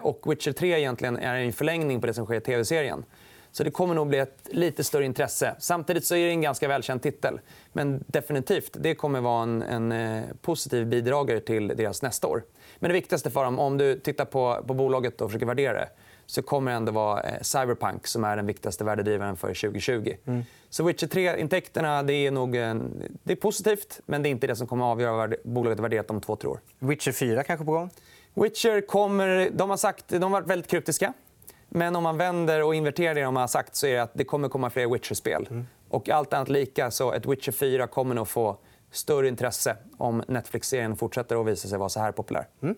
Och 0.01 0.32
Witcher 0.32 0.51
3 0.51 0.80
egentligen 0.80 1.18
är 1.18 1.36
en 1.36 1.53
förlängning 1.53 2.01
på 2.01 2.08
det 2.08 2.13
som 2.13 2.25
sker 2.25 2.36
i 2.36 2.41
tv-serien. 2.41 3.06
Så 3.51 3.63
det 3.63 3.72
kommer 3.72 3.96
nog 3.96 4.08
bli 4.08 4.17
ett 4.17 4.48
lite 4.51 4.84
större 4.84 5.05
intresse. 5.05 5.55
Samtidigt 5.60 6.05
så 6.05 6.15
är 6.15 6.25
det 6.25 6.31
en 6.31 6.41
ganska 6.41 6.67
välkänd 6.67 7.01
titel. 7.01 7.39
Men 7.74 8.03
definitivt, 8.08 8.77
det 8.79 8.96
kommer 8.96 9.22
vara 9.22 9.43
en, 9.43 9.62
en 9.62 9.91
eh, 9.91 10.24
positiv 10.41 10.88
bidragare 10.88 11.39
till 11.39 11.67
deras 11.67 12.01
nästa 12.01 12.27
år. 12.27 12.43
Men 12.79 12.89
det 12.89 12.93
viktigaste 12.93 13.31
för 13.31 13.43
dem, 13.43 13.60
om 13.60 13.77
du 13.77 14.00
tittar 14.00 14.25
på, 14.25 14.63
på 14.67 14.74
bolaget 14.74 15.22
och 15.22 15.29
försöker 15.29 15.46
värdera 15.46 15.74
det 15.74 15.89
så 16.25 16.41
kommer 16.41 16.72
det 16.72 16.77
ändå 16.77 16.91
vara 16.91 17.22
eh, 17.22 17.41
Cyberpunk 17.41 18.08
som 18.08 18.24
är 18.24 18.36
den 18.36 18.46
viktigaste 18.46 18.84
värdedrivaren 18.84 19.38
för 19.38 19.48
2020. 19.48 20.15
Mm. 20.25 20.43
Så 20.70 20.84
Witcher 20.84 21.08
3-intäkterna 21.08 22.03
det 22.03 22.13
är 22.13 22.31
nog 22.31 22.55
en, 22.55 23.03
det 23.24 23.31
är 23.31 23.36
positivt, 23.38 24.00
men 24.05 24.24
det 24.24 24.29
är 24.29 24.31
inte 24.31 24.48
det 24.48 24.55
som 24.55 24.67
kommer 24.67 24.86
att 24.86 24.91
avgöra 24.91 25.36
bolaget 25.43 25.79
värderat 25.79 26.10
om 26.10 26.22
två, 26.22 26.36
tre 26.36 26.50
år. 26.50 26.60
Witcher 26.79 27.12
4 27.12 27.43
kanske 27.43 27.65
på 27.65 27.72
gång? 27.72 27.89
Witcher 28.34 28.81
kommer... 28.81 29.50
De 29.53 29.70
har, 29.70 29.77
sagt, 29.77 30.05
de 30.08 30.24
har 30.24 30.29
varit 30.29 30.48
väldigt 30.48 30.72
kryptiska. 30.72 31.13
Men 31.74 31.96
om 31.96 32.04
man 32.04 32.18
vänder 32.18 32.63
och 32.63 32.75
inverterar 32.75 33.16
det 33.16 33.22
de 33.22 33.36
har 33.36 33.48
sagt 33.48 33.75
så 33.75 33.88
är 33.88 33.94
det 33.94 34.04
att 34.04 34.12
det 34.13 34.24
kommer 34.24 34.50
komma 34.50 34.70
fler 34.70 34.88
Witcher-spel. 34.88 35.48
Mm. 35.50 35.68
Och 35.90 36.10
allt 36.10 36.34
annat 36.34 36.50
lika, 36.50 36.92
så 36.92 37.13
ett 37.13 37.25
Witcher 37.25 37.51
4 37.51 37.88
kommer 37.88 38.16
nog 38.16 38.28
få 38.28 38.58
större 38.92 39.28
intresse 39.28 39.75
om 39.98 40.24
Netflix-serien 40.28 40.96
fortsätter 40.96 41.42
att 41.42 41.48
visa 41.48 41.68
sig 41.68 41.78
vara 41.78 41.90
så 41.90 42.00
här 42.00 42.12
populär. 42.12 42.48
Mm. 42.62 42.75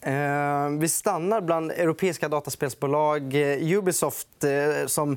Eh, 0.00 0.80
vi 0.80 0.88
stannar 0.88 1.40
bland 1.40 1.70
europeiska 1.70 2.28
dataspelsbolag. 2.28 3.34
Eh, 3.34 3.78
Ubisoft 3.78 4.44
eh, 4.44 4.86
som 4.86 5.16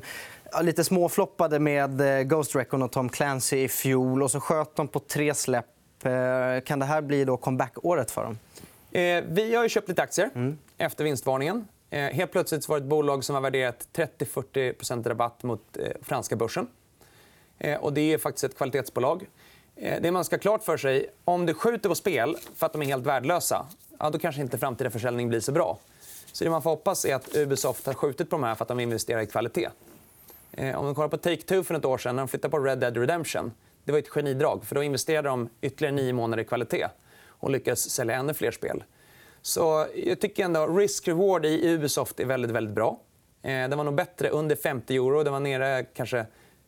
lite 0.62 0.84
småfloppade 0.84 1.58
med 1.58 2.00
eh, 2.00 2.22
Ghost 2.22 2.56
Recon 2.56 2.82
och 2.82 2.92
Tom 2.92 3.08
Clancy 3.08 3.56
i 3.56 3.68
fjol. 3.68 4.22
och 4.22 4.30
så 4.30 4.40
sköt 4.40 4.76
de 4.76 4.88
på 4.88 4.98
tre 4.98 5.34
släpp. 5.34 5.66
Eh, 6.02 6.10
kan 6.64 6.78
det 6.78 6.86
här 6.86 7.02
bli 7.02 7.24
då 7.24 7.36
comeback-året 7.36 8.10
för 8.10 8.24
dem? 8.24 8.38
Eh, 8.92 9.24
vi 9.28 9.54
har 9.54 9.68
köpt 9.68 9.88
lite 9.88 10.02
aktier 10.02 10.30
mm. 10.34 10.58
efter 10.78 11.04
vinstvarningen. 11.04 11.68
Eh, 11.90 12.00
helt 12.00 12.32
plötsligt 12.32 12.68
var 12.68 12.78
det 12.78 12.84
ett 12.84 12.88
bolag 12.88 13.24
som 13.24 13.34
var 13.34 13.40
värderat 13.40 13.88
30-40% 13.92 15.08
rabatt 15.08 15.42
mot 15.42 15.76
eh, 15.76 15.86
franska 16.02 16.36
börsen. 16.36 16.68
Eh, 17.58 17.80
och 17.80 17.92
det 17.92 18.12
är 18.12 18.18
faktiskt 18.18 18.44
ett 18.44 18.56
kvalitetsbolag. 18.56 19.26
Eh, 19.76 20.02
det 20.02 20.12
man 20.12 20.24
ska 20.24 20.36
ha 20.36 20.40
klart 20.40 20.64
för 20.64 20.76
sig, 20.76 21.10
om 21.24 21.46
du 21.46 21.54
skjuter 21.54 21.88
på 21.88 21.94
spel 21.94 22.36
för 22.54 22.66
att 22.66 22.72
de 22.72 22.82
är 22.82 22.86
helt 22.86 23.06
värdelösa, 23.06 23.66
ja, 23.98 24.10
då 24.10 24.18
kanske 24.18 24.42
inte 24.42 24.58
framtida 24.58 24.90
försäljning 24.90 25.28
blir 25.28 25.40
så 25.40 25.52
bra. 25.52 25.78
Så 26.32 26.44
det 26.44 26.50
man 26.50 26.62
får 26.62 26.70
hoppas 26.70 27.04
är 27.04 27.14
att 27.14 27.36
Ubisoft 27.36 27.86
har 27.86 27.94
skjutit 27.94 28.30
på 28.30 28.36
de 28.36 28.42
här 28.42 28.54
för 28.54 28.64
att 28.64 28.68
de 28.68 28.80
investerar 28.80 29.20
i 29.20 29.26
kvalitet. 29.26 29.68
Eh, 30.52 30.76
om 30.76 30.88
du 30.88 30.94
kollar 30.94 31.08
på 31.08 31.16
Take-Two 31.16 31.62
för 31.62 31.74
ett 31.74 31.84
år 31.84 31.98
sedan, 31.98 32.16
när 32.16 32.22
de 32.22 32.28
flyttade 32.28 32.50
på 32.50 32.58
Red 32.58 32.78
Dead 32.78 32.96
Redemption. 32.96 33.52
Det 33.84 33.92
var 33.92 33.98
ett 33.98 34.08
genidrag, 34.08 34.64
för 34.64 34.74
då 34.74 34.82
investerade 34.82 35.28
de 35.28 35.48
ytterligare 35.60 35.94
nio 35.94 36.12
månader 36.12 36.42
i 36.42 36.46
kvalitet 36.46 36.88
och 37.26 37.50
lyckades 37.50 37.90
sälja 37.90 38.16
ännu 38.16 38.34
fler 38.34 38.50
spel. 38.50 38.84
Så 39.42 39.86
jag 39.94 40.20
tycker 40.20 40.44
ändå 40.44 40.66
risk-reward 40.66 41.46
i 41.46 41.74
Ubisoft 41.74 42.20
är 42.20 42.24
väldigt, 42.24 42.50
väldigt 42.50 42.74
bra. 42.74 43.00
Eh, 43.42 43.50
den 43.50 43.78
var 43.78 43.84
nog 43.84 43.94
bättre 43.94 44.28
under 44.28 44.56
50 44.56 44.96
euro. 44.96 45.22
Den 45.22 45.32
var 45.32 45.40
nere 45.40 45.84
kanske 45.84 46.26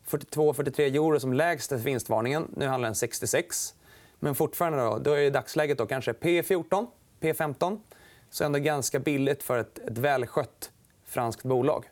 42-43 0.09 0.81
euro 0.81 1.21
som 1.21 1.33
lägsta 1.33 1.77
vinstvarningen. 1.77 2.49
Nu 2.57 2.67
handlar 2.67 2.89
den 2.89 2.95
66. 2.95 3.75
Men 4.19 4.35
fortfarande 4.35 4.79
då, 4.79 4.99
då 4.99 5.13
är 5.13 5.21
i 5.21 5.31
dagsläget 5.31 5.79
då 5.79 5.87
kanske 5.87 6.13
P14, 6.13 6.87
P15. 7.21 7.79
Så 8.31 8.45
ändå 8.45 8.59
ganska 8.59 8.99
billigt 8.99 9.43
för 9.43 9.59
ett, 9.59 9.79
ett 9.79 9.99
välskött 9.99 10.71
franskt 11.05 11.43
bolag. 11.43 11.85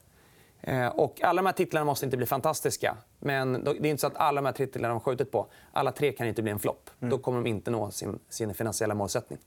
Eh, 0.61 0.87
och 0.87 1.23
alla 1.23 1.42
de 1.42 1.47
här 1.47 1.52
titlarna 1.52 1.85
måste 1.85 2.04
inte 2.04 2.16
bli 2.16 2.26
fantastiska. 2.26 2.97
Men 3.18 3.64
det 3.64 3.70
är 3.70 3.87
inte 3.87 4.00
så 4.00 4.06
att 4.06 4.16
alla 4.16 4.40
de 4.40 4.47
här 4.47 4.52
titlarna 4.52 4.88
de 4.88 5.00
skjutit 5.00 5.30
på, 5.30 5.47
alla 5.73 5.92
tre 5.92 6.12
kan 6.12 6.26
inte 6.26 6.42
bli 6.42 6.52
en 6.52 6.58
flopp. 6.58 6.90
Mm. 7.00 7.11
Då 7.11 7.18
kommer 7.18 7.42
de 7.42 7.50
inte 7.50 7.70
nå 7.70 7.90
sin, 7.90 8.18
sin 8.28 8.54
finansiella 8.54 8.94
målsättning. 8.94 9.38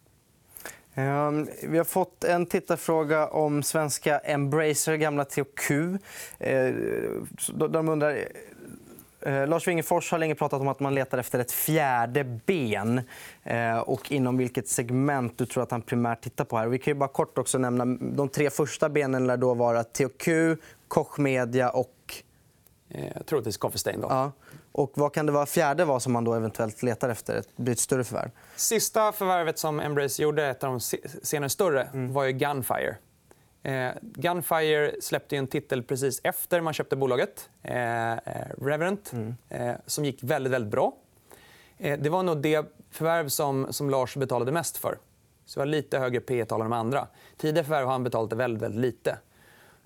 Ehm, 0.95 1.47
vi 1.63 1.77
har 1.77 1.85
fått 1.85 2.23
en 2.23 2.45
tittarfråga 2.45 3.27
om 3.27 3.63
svenska 3.63 4.19
Embracer, 4.19 4.95
gamla 4.95 5.25
THQ. 5.25 5.71
Eh, 6.39 6.73
de 7.69 7.89
undrar... 7.89 8.17
Eh, 9.21 9.47
Lars 9.47 9.67
Wingefors 9.67 10.11
har 10.11 10.19
länge 10.19 10.35
pratat 10.35 10.61
om 10.61 10.67
att 10.67 10.79
man 10.79 10.95
letar 10.95 11.17
efter 11.17 11.39
ett 11.39 11.51
fjärde 11.51 12.23
ben. 12.23 13.01
Eh, 13.43 13.77
och 13.77 14.11
inom 14.11 14.37
vilket 14.37 14.67
segment 14.67 15.37
du 15.37 15.45
tror 15.45 15.63
att 15.63 15.71
han 15.71 15.81
primärt 15.81 16.21
tittar 16.21 16.45
på. 16.45 16.57
här. 16.57 16.67
Vi 16.67 16.79
kan 16.79 16.91
ju 16.91 16.99
bara 16.99 17.09
kort 17.09 17.37
också 17.37 17.57
nämna 17.57 17.85
de 17.99 18.29
tre 18.29 18.49
första 18.49 18.89
benen 18.89 19.27
lär 19.27 19.37
då 19.37 19.53
vara 19.53 19.83
THQ, 19.83 20.27
Koch 20.87 21.19
Media 21.19 21.69
och... 21.69 21.95
Är 22.93 23.57
Coffee 23.57 23.77
Stain. 23.77 24.01
Då. 24.01 24.07
Ja. 24.09 24.31
Och 24.71 24.91
vad 24.95 25.13
kan 25.13 25.25
det 25.25 25.31
vara 25.31 25.45
fjärde 25.45 25.85
var 25.85 25.99
som 25.99 26.13
man 26.13 26.23
då 26.23 26.33
eventuellt 26.33 26.83
letar 26.83 27.09
efter? 27.09 27.35
Ett, 27.35 27.67
ett 27.67 27.79
större 27.79 28.03
förvärv? 28.03 28.31
Sista 28.55 29.11
förvärvet 29.11 29.59
som 29.59 29.79
Embrace 29.79 30.23
gjorde, 30.23 30.47
ett 30.47 30.63
av 30.63 30.69
de 30.69 30.79
senare 31.23 31.49
större, 31.49 31.83
mm. 31.83 32.13
var 32.13 32.23
ju 32.23 32.31
Gunfire. 32.31 32.97
Eh, 33.63 33.91
Gunfire 34.01 35.01
släppte 35.01 35.37
en 35.37 35.47
titel 35.47 35.83
precis 35.83 36.21
efter 36.23 36.61
man 36.61 36.73
köpte 36.73 36.95
bolaget, 36.95 37.49
eh, 37.63 38.11
eh, 38.11 38.17
Reverent, 38.61 39.13
mm. 39.13 39.35
eh, 39.49 39.75
som 39.85 40.05
gick 40.05 40.23
väldigt, 40.23 40.53
väldigt 40.53 40.71
bra. 40.71 40.93
Eh, 41.77 41.99
det 41.99 42.09
var 42.09 42.23
nog 42.23 42.41
det 42.41 42.65
förvärv 42.91 43.29
som, 43.29 43.67
som 43.69 43.89
Lars 43.89 44.15
betalade 44.15 44.51
mest 44.51 44.77
för. 44.77 44.97
Så 45.45 45.59
det 45.59 45.61
var 45.61 45.65
lite 45.65 45.99
högre 45.99 46.19
P 46.19 46.45
tal 46.45 46.61
än 46.61 46.69
de 46.69 46.73
andra. 46.73 47.07
Tidigare 47.37 47.65
förvärv 47.65 47.85
har 47.85 47.91
han 47.91 48.03
betalat 48.03 48.33
väldigt, 48.33 48.63
väldigt 48.63 48.81
lite. 48.81 49.17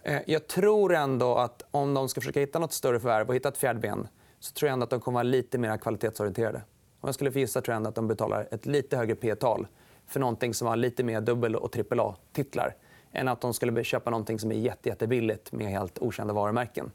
Eh, 0.05 0.21
jag 0.25 0.47
tror 0.47 0.93
ändå 0.93 1.35
att 1.35 1.63
om 1.71 1.93
de 1.93 2.09
ska 2.09 2.21
försöka 2.21 2.39
hitta 2.39 2.59
nåt 2.59 2.73
större 2.73 2.99
förvärv 2.99 3.29
och 3.29 3.35
hitta 3.35 3.49
ett 3.49 3.57
fjärde 3.57 3.79
ben 3.79 4.07
så 4.39 4.53
tror 4.53 4.67
jag 4.67 4.73
ändå 4.73 4.83
att 4.83 4.89
de 4.89 4.99
kommer 4.99 5.13
vara 5.13 5.23
lite 5.23 5.57
mer 5.57 5.77
kvalitetsorienterade. 5.77 6.57
Om 7.01 7.07
jag 7.07 7.15
skulle 7.15 7.29
gissa 7.29 7.61
tror 7.61 7.73
jag 7.73 7.77
ändå 7.77 7.89
att 7.89 7.95
de 7.95 8.07
betalar 8.07 8.47
ett 8.51 8.65
lite 8.65 8.97
högre 8.97 9.15
P-tal 9.15 9.67
för 10.07 10.19
någonting 10.19 10.53
som 10.53 10.67
har 10.67 10.75
lite 10.75 11.03
mer 11.03 11.21
dubbel 11.21 11.55
och 11.55 11.71
trippel-a-titlar 11.71 12.75
än 13.11 13.27
att 13.27 13.41
de 13.41 13.53
skulle 13.53 13.83
köpa 13.83 14.09
någonting 14.09 14.39
som 14.39 14.51
är 14.51 14.55
jätte, 14.55 14.89
jättebilligt 14.89 15.51
med 15.51 15.67
helt 15.67 15.99
okända 15.99 16.33
varumärken. 16.33 16.91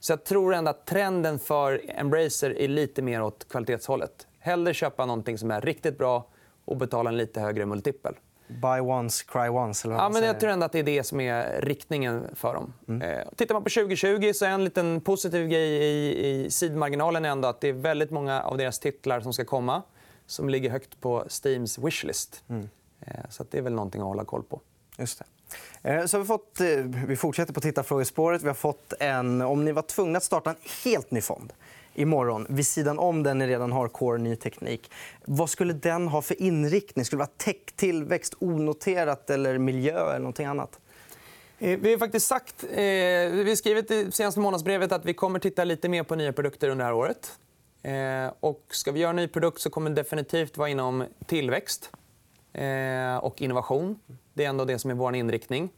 Så 0.00 0.12
jag 0.12 0.24
tror 0.24 0.54
ändå 0.54 0.70
att 0.70 0.86
trenden 0.86 1.38
för 1.38 1.80
Embracer 1.88 2.58
är 2.58 2.68
lite 2.68 3.02
mer 3.02 3.22
åt 3.22 3.48
kvalitetshållet. 3.48 4.26
Hellre 4.38 4.74
köpa 4.74 5.06
någonting 5.06 5.38
som 5.38 5.50
är 5.50 5.60
riktigt 5.60 5.98
bra 5.98 6.26
och 6.64 6.76
betala 6.76 7.10
en 7.10 7.16
lite 7.16 7.40
högre 7.40 7.66
multipel. 7.66 8.14
Buy 8.62 8.80
once, 8.80 9.24
cry 9.28 9.48
once. 9.48 9.88
Eller 9.88 9.96
ja, 9.96 10.08
men 10.08 10.24
jag 10.24 10.40
tror 10.40 10.50
ändå 10.50 10.66
att 10.66 10.72
det 10.72 10.78
är 10.78 10.82
det 10.82 11.04
som 11.04 11.20
är 11.20 11.60
riktningen 11.60 12.26
för 12.34 12.54
dem. 12.54 12.72
Mm. 12.88 13.02
Eh, 13.02 13.24
tittar 13.36 13.54
man 13.54 13.64
på 13.64 13.70
2020 13.70 14.32
så 14.34 14.44
är 14.44 14.50
en 14.50 14.64
liten 14.64 15.00
positiv 15.00 15.48
grej 15.48 15.68
i, 15.68 16.26
i 16.26 16.50
sidmarginalen 16.50 17.24
ändå 17.24 17.48
att 17.48 17.60
det 17.60 17.68
är 17.68 17.72
väldigt 17.72 18.10
många 18.10 18.42
av 18.42 18.56
deras 18.58 18.78
titlar 18.78 19.20
som 19.20 19.32
ska 19.32 19.44
komma 19.44 19.82
som 20.26 20.48
ligger 20.48 20.70
högt 20.70 21.00
på 21.00 21.24
Steams 21.28 21.78
wishlist. 21.78 22.44
Mm. 22.48 22.68
Eh, 23.00 23.30
så 23.30 23.44
det 23.50 23.58
är 23.58 23.62
väl 23.62 23.72
någonting 23.72 24.00
att 24.00 24.06
hålla 24.06 24.24
koll 24.24 24.42
på. 24.42 24.60
Just 24.98 25.18
det. 25.18 25.24
Eh, 25.82 26.06
så 26.06 26.16
har 26.16 26.22
vi, 26.22 26.26
fått, 26.26 26.60
eh, 26.60 26.66
vi 27.06 27.16
fortsätter 27.16 27.52
på 27.52 27.60
tittarfrågespåret. 27.60 28.42
Vi 28.42 28.46
har 28.46 28.54
fått 28.54 28.92
en... 29.00 29.42
Om 29.42 29.64
ni 29.64 29.72
var 29.72 29.82
tvungna 29.82 30.16
att 30.16 30.24
starta 30.24 30.50
en 30.50 30.56
helt 30.84 31.10
ny 31.10 31.20
fond 31.20 31.52
imorgon 31.94 32.46
vid 32.48 32.66
sidan 32.66 32.98
om 32.98 33.22
den 33.22 33.38
ni 33.38 33.46
redan 33.46 33.72
har 33.72 33.88
core 33.88 34.18
ny 34.18 34.36
teknik. 34.36 34.90
Vad 35.24 35.50
skulle 35.50 35.72
den 35.72 36.08
ha 36.08 36.22
för 36.22 36.42
inriktning? 36.42 37.04
Skulle 37.04 37.16
det 37.16 37.26
vara 37.26 37.36
tech, 37.36 37.76
tillväxt, 37.76 38.34
onoterat 38.40 39.30
eller 39.30 39.58
miljö 39.58 40.10
eller 40.10 40.18
någonting 40.18 40.46
annat? 40.46 40.80
Eh, 41.58 41.78
vi 41.78 41.90
har 41.90 41.98
faktiskt 41.98 42.26
sagt, 42.26 42.64
eh, 42.64 42.76
vi 42.76 43.44
har 43.48 43.56
skrivit 43.56 43.90
i 43.90 44.12
senaste 44.12 44.40
månadsbrevet 44.40 44.92
att 44.92 45.04
vi 45.04 45.14
kommer 45.14 45.38
titta 45.38 45.64
lite 45.64 45.88
mer 45.88 46.02
på 46.02 46.14
nya 46.14 46.32
produkter 46.32 46.68
under 46.68 46.84
det 46.84 46.86
här 46.86 46.94
året. 46.94 47.38
Eh, 47.82 48.32
och 48.40 48.64
ska 48.70 48.92
vi 48.92 49.00
göra 49.00 49.10
en 49.10 49.16
ny 49.16 49.28
produkt 49.28 49.60
så 49.60 49.70
kommer 49.70 49.90
det 49.90 49.96
definitivt 49.96 50.56
vara 50.56 50.68
inom 50.68 51.04
tillväxt 51.26 51.90
eh, 52.52 53.16
och 53.16 53.42
innovation. 53.42 53.98
Det 54.34 54.44
är 54.44 54.48
ändå 54.48 54.64
det 54.64 54.78
som 54.78 54.90
är 54.90 54.94
vår 54.94 55.14
inriktning. 55.14 55.70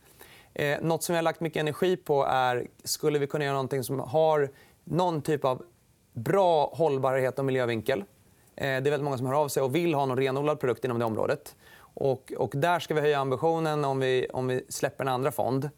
Eh, 0.55 0.81
något 0.81 1.03
som 1.03 1.13
vi 1.13 1.17
har 1.17 1.23
lagt 1.23 1.41
mycket 1.41 1.61
energi 1.61 1.97
på 1.97 2.25
är 2.25 2.67
skulle 2.85 3.19
vi 3.19 3.27
kunna 3.27 3.45
göra 3.45 3.55
någonting 3.55 3.85
som 3.85 4.01
har 4.01 4.51
någon 4.85 5.23
typ 5.23 5.45
av 5.45 5.63
bra 6.17 6.71
hållbarhet 6.75 7.39
och 7.39 7.45
miljövinkel. 7.45 7.99
Eh, 7.99 8.05
det 8.57 8.67
är 8.67 8.81
väldigt 8.81 9.05
många 9.05 9.19
som 9.19 9.27
hör 9.27 9.35
av 9.35 9.49
sig 9.49 9.63
och 9.63 9.75
vill 9.75 9.95
ha 9.95 10.03
en 10.03 10.17
renodlad 10.17 10.61
produkt 10.61 10.85
inom 10.85 10.99
det 10.99 11.05
området. 11.05 11.57
Och, 11.79 12.33
och 12.39 12.53
där 12.57 12.81
ska 12.81 12.95
vi 12.95 13.01
höja 13.01 13.19
ambitionen 13.19 13.85
om 13.85 14.01
vi, 14.01 14.27
om 14.33 14.47
vi 14.47 14.65
släpper 14.69 15.05
en 15.05 15.09
andra 15.09 15.33
fond. 15.33 15.71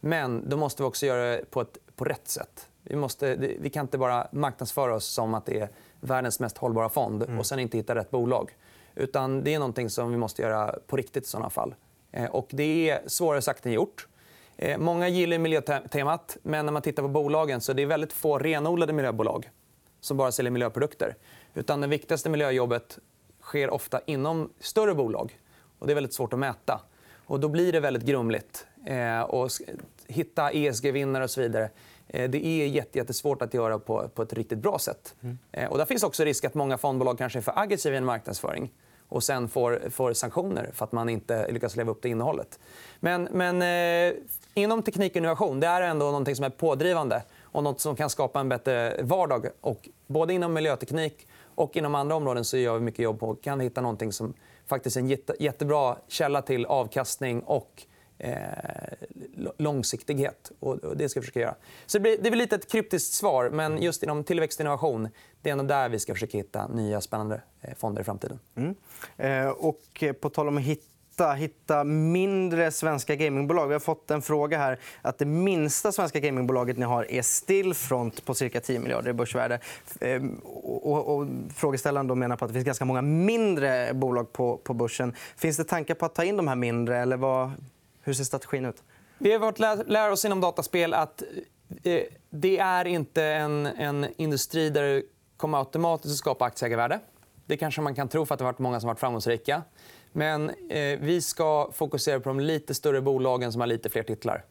Men 0.00 0.48
då 0.48 0.56
måste 0.56 0.82
vi 0.82 0.88
också 0.88 1.06
göra 1.06 1.30
det 1.30 1.50
på, 1.50 1.60
ett, 1.60 1.78
på 1.96 2.04
rätt 2.04 2.28
sätt. 2.28 2.68
Vi, 2.82 2.96
måste, 2.96 3.36
vi 3.36 3.70
kan 3.70 3.84
inte 3.84 3.98
bara 3.98 4.28
marknadsföra 4.32 4.94
oss 4.94 5.06
som 5.06 5.34
att 5.34 5.46
det 5.46 5.60
är 5.60 5.68
världens 6.00 6.40
mest 6.40 6.58
hållbara 6.58 6.88
fond 6.88 7.22
mm. 7.22 7.38
och 7.38 7.46
sen 7.46 7.58
inte 7.58 7.76
hitta 7.76 7.94
rätt 7.94 8.10
bolag. 8.10 8.56
Utan 8.94 9.44
det 9.44 9.54
är 9.54 9.58
någonting 9.58 9.90
som 9.90 10.10
vi 10.10 10.16
måste 10.16 10.42
göra 10.42 10.74
på 10.86 10.96
riktigt 10.96 11.24
i 11.24 11.26
såna 11.26 11.50
fall. 11.50 11.74
Eh, 12.12 12.30
och 12.30 12.48
det 12.50 12.90
är 12.90 13.00
svårare 13.06 13.42
sagt 13.42 13.66
än 13.66 13.72
gjort. 13.72 14.08
Eh, 14.56 14.78
många 14.78 15.08
gillar 15.08 15.38
miljötemat, 15.38 16.36
men 16.42 16.66
när 16.66 16.72
man 16.72 16.82
tittar 16.82 17.02
på 17.02 17.08
bolagen 17.08 17.60
så 17.60 17.72
är 17.72 17.76
det 17.76 17.86
väldigt 17.86 18.12
få 18.12 18.38
renodlade 18.38 18.92
miljöbolag 18.92 19.50
som 20.06 20.16
bara 20.16 20.32
säljer 20.32 20.50
miljöprodukter. 20.50 21.16
Utan 21.54 21.80
det 21.80 21.86
viktigaste 21.86 22.28
miljöjobbet 22.28 22.98
sker 23.42 23.70
ofta 23.70 24.00
inom 24.06 24.50
större 24.60 24.94
bolag. 24.94 25.38
Och 25.78 25.86
det 25.86 25.92
är 25.92 25.94
väldigt 25.94 26.14
svårt 26.14 26.32
att 26.32 26.38
mäta. 26.38 26.80
Och 27.26 27.40
då 27.40 27.48
blir 27.48 27.72
det 27.72 27.80
väldigt 27.80 28.02
grumligt. 28.02 28.66
Eh, 28.86 29.20
och 29.20 29.50
hitta 30.06 30.50
ESG-vinnare 30.50 31.24
och 31.24 31.30
så 31.30 31.40
vidare. 31.40 31.70
Eh, 32.08 32.30
det 32.30 32.46
är 32.46 32.66
jättesvårt 32.66 33.42
att 33.42 33.54
göra 33.54 33.78
på, 33.78 34.08
på 34.08 34.22
ett 34.22 34.32
riktigt 34.32 34.58
bra 34.58 34.78
sätt. 34.78 35.14
Mm. 35.20 35.38
Eh, 35.52 35.70
och 35.70 35.78
där 35.78 35.84
finns 35.84 36.02
också 36.02 36.24
risk 36.24 36.44
att 36.44 36.54
många 36.54 36.78
fondbolag 36.78 37.18
kanske 37.18 37.38
är 37.38 37.42
för 37.42 37.58
aggressiva 37.58 37.94
i 37.94 37.98
en 37.98 38.04
marknadsföring. 38.04 38.72
och 39.08 39.22
sen 39.22 39.48
får, 39.48 39.90
får 39.90 40.12
sanktioner 40.12 40.70
för 40.72 40.84
att 40.84 40.92
man 40.92 41.08
inte 41.08 41.52
lyckas 41.52 41.76
leva 41.76 41.90
upp 41.90 42.02
till 42.02 42.10
innehållet. 42.10 42.58
Men, 43.00 43.28
men 43.32 43.62
eh, 43.62 44.14
inom 44.54 44.82
teknik 44.82 45.12
och 45.12 45.16
innovation 45.16 45.60
det 45.60 45.66
är 45.66 45.82
ändå 45.82 46.10
något 46.10 46.36
som 46.36 46.44
är 46.44 46.50
pådrivande 46.50 47.22
och 47.56 47.62
något 47.62 47.80
som 47.80 47.96
kan 47.96 48.10
skapa 48.10 48.40
en 48.40 48.48
bättre 48.48 49.02
vardag. 49.02 49.46
Och 49.60 49.88
både 50.06 50.34
inom 50.34 50.52
miljöteknik 50.52 51.28
och 51.54 51.76
inom 51.76 51.94
andra 51.94 52.16
områden 52.16 52.44
så 52.44 52.56
gör 52.56 52.74
vi 52.74 52.80
mycket 52.80 52.98
jobb 52.98 53.20
på 53.20 53.34
kan 53.34 53.60
hitta 53.60 53.80
något 53.80 54.14
som 54.14 54.34
faktiskt 54.66 54.96
är 54.96 55.00
en 55.00 55.08
jätte, 55.08 55.36
jättebra 55.38 55.96
källa 56.08 56.42
till 56.42 56.66
avkastning 56.66 57.40
och 57.40 57.82
eh, 58.18 58.36
långsiktighet. 59.56 60.52
Och 60.60 60.96
det 60.96 61.08
ska 61.08 61.20
vi 61.20 61.24
försöka 61.24 61.40
göra. 61.40 61.54
Så 61.86 61.98
det, 61.98 62.02
blir, 62.02 62.18
det 62.18 62.28
är 62.28 62.36
lite 62.36 62.56
ett 62.56 62.70
kryptiskt 62.70 63.14
svar, 63.14 63.50
men 63.50 63.82
just 63.82 64.02
inom 64.02 64.24
tillväxt 64.24 64.60
och 64.60 64.64
innovation 64.64 65.08
det 65.42 65.50
är 65.50 65.52
ändå 65.52 65.64
där 65.64 65.88
vi 65.88 65.98
ska 65.98 66.14
försöka 66.14 66.38
hitta 66.38 66.68
nya 66.68 67.00
spännande 67.00 67.42
eh, 67.60 67.74
fonder 67.74 68.02
i 68.02 68.04
framtiden. 68.04 68.38
Mm. 68.54 68.74
Eh, 69.16 69.48
och 69.48 70.04
på 70.20 70.30
tal 70.30 70.48
om 70.48 70.56
att 70.56 70.62
hitta 70.62 70.95
hitta, 71.16 71.32
hitta 71.32 71.84
mindre 71.84 72.70
svenska 72.70 73.14
gamingbolag. 73.14 73.66
Vi 73.66 73.72
har 73.72 73.80
fått 73.80 74.10
en 74.10 74.22
fråga 74.22 74.58
här 74.58 74.78
att 75.02 75.18
det 75.18 75.24
minsta 75.24 75.92
svenska 75.92 76.20
gamingbolaget 76.20 76.78
ni 76.78 76.84
har 76.84 77.10
är 77.10 77.22
Stillfront 77.22 78.24
på 78.24 78.34
cirka 78.34 78.60
10 78.60 78.78
miljarder 78.78 79.10
i 79.10 79.12
börsvärde. 79.12 79.60
Ehm, 80.00 80.34
och, 80.44 80.92
och, 80.92 81.16
och, 81.16 81.26
frågeställaren 81.56 82.06
då 82.06 82.14
menar 82.14 82.36
på 82.36 82.44
att 82.44 82.48
det 82.48 82.52
finns 82.52 82.66
ganska 82.66 82.84
många 82.84 83.02
mindre 83.02 83.94
bolag 83.94 84.32
på, 84.32 84.56
på 84.56 84.74
börsen. 84.74 85.14
Finns 85.36 85.56
det 85.56 85.64
tankar 85.64 85.94
på 85.94 86.06
att 86.06 86.14
ta 86.14 86.24
in 86.24 86.36
de 86.36 86.48
här 86.48 86.56
mindre? 86.56 86.98
Eller 86.98 87.16
vad, 87.16 87.52
hur 88.02 88.12
ser 88.12 88.24
strategin 88.24 88.64
ut? 88.64 88.82
Vi 89.18 89.32
har 89.32 89.40
fått 89.40 89.88
lära 89.88 90.12
oss 90.12 90.24
inom 90.24 90.40
dataspel 90.40 90.94
att 90.94 91.22
eh, 91.82 92.00
det 92.30 92.58
är 92.58 92.84
inte 92.84 93.22
en, 93.24 93.66
en 93.66 94.06
industri 94.16 94.70
där 94.70 94.82
det 94.82 95.02
kommer 95.36 95.58
automatiskt 95.58 96.12
att 96.12 96.18
skapa 96.18 96.44
aktieägarvärde. 96.44 97.00
Det 97.46 97.56
kanske 97.56 97.80
man 97.80 97.94
kan 97.94 98.08
tro 98.08 98.26
för 98.26 98.34
att 98.34 98.38
det 98.38 98.44
har 98.44 98.52
varit 98.52 98.58
många 98.58 98.80
som 98.80 98.86
varit 98.86 99.00
framgångsrika. 99.00 99.62
Men 100.16 100.50
eh, 100.50 100.98
vi 101.00 101.20
ska 101.20 101.70
fokusera 101.72 102.20
på 102.20 102.28
de 102.28 102.40
lite 102.40 102.74
större 102.74 103.00
bolagen 103.00 103.52
som 103.52 103.60
har 103.60 103.66
lite 103.66 103.88
fler 103.88 104.02
titlar. 104.02 104.44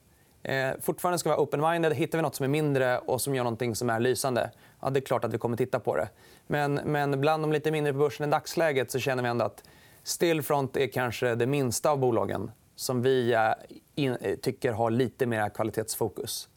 Eh, 0.43 0.71
fortfarande 0.81 1.19
ska 1.19 1.29
vi 1.29 1.35
vara 1.35 1.45
open-minded. 1.45 1.93
Hittar 1.93 2.17
vi 2.17 2.21
nåt 2.21 2.35
som 2.35 2.43
är 2.43 2.47
mindre 2.47 2.97
och 2.97 3.21
som 3.21 3.35
gör 3.35 3.43
något 3.43 3.77
som 3.77 3.89
är 3.89 3.99
lysande, 3.99 4.51
ja, 4.81 4.89
det 4.89 4.99
är 4.99 5.01
klart 5.01 5.23
att 5.23 5.33
vi 5.33 5.37
kommer 5.37 5.57
titta 5.57 5.79
på 5.79 5.95
det. 5.95 6.09
Men, 6.47 6.73
men 6.73 7.21
bland 7.21 7.43
de 7.43 7.51
lite 7.51 7.71
mindre 7.71 7.93
på 7.93 7.99
börsen 7.99 8.29
i 8.29 8.31
dagsläget 8.31 8.91
så 8.91 8.99
känner 8.99 9.23
vi 9.23 9.29
ändå 9.29 9.45
att 9.45 9.63
Stillfront 10.03 10.77
är 10.77 10.87
kanske 10.87 11.35
det 11.35 11.45
minsta 11.45 11.91
av 11.91 11.99
bolagen 11.99 12.51
som 12.75 13.01
vi 13.01 13.33
eh, 13.33 13.51
in, 13.95 14.11
eh, 14.21 14.35
tycker 14.35 14.71
har 14.71 14.91
lite 14.91 15.25
mer 15.25 15.49
kvalitetsfokus. 15.49 16.49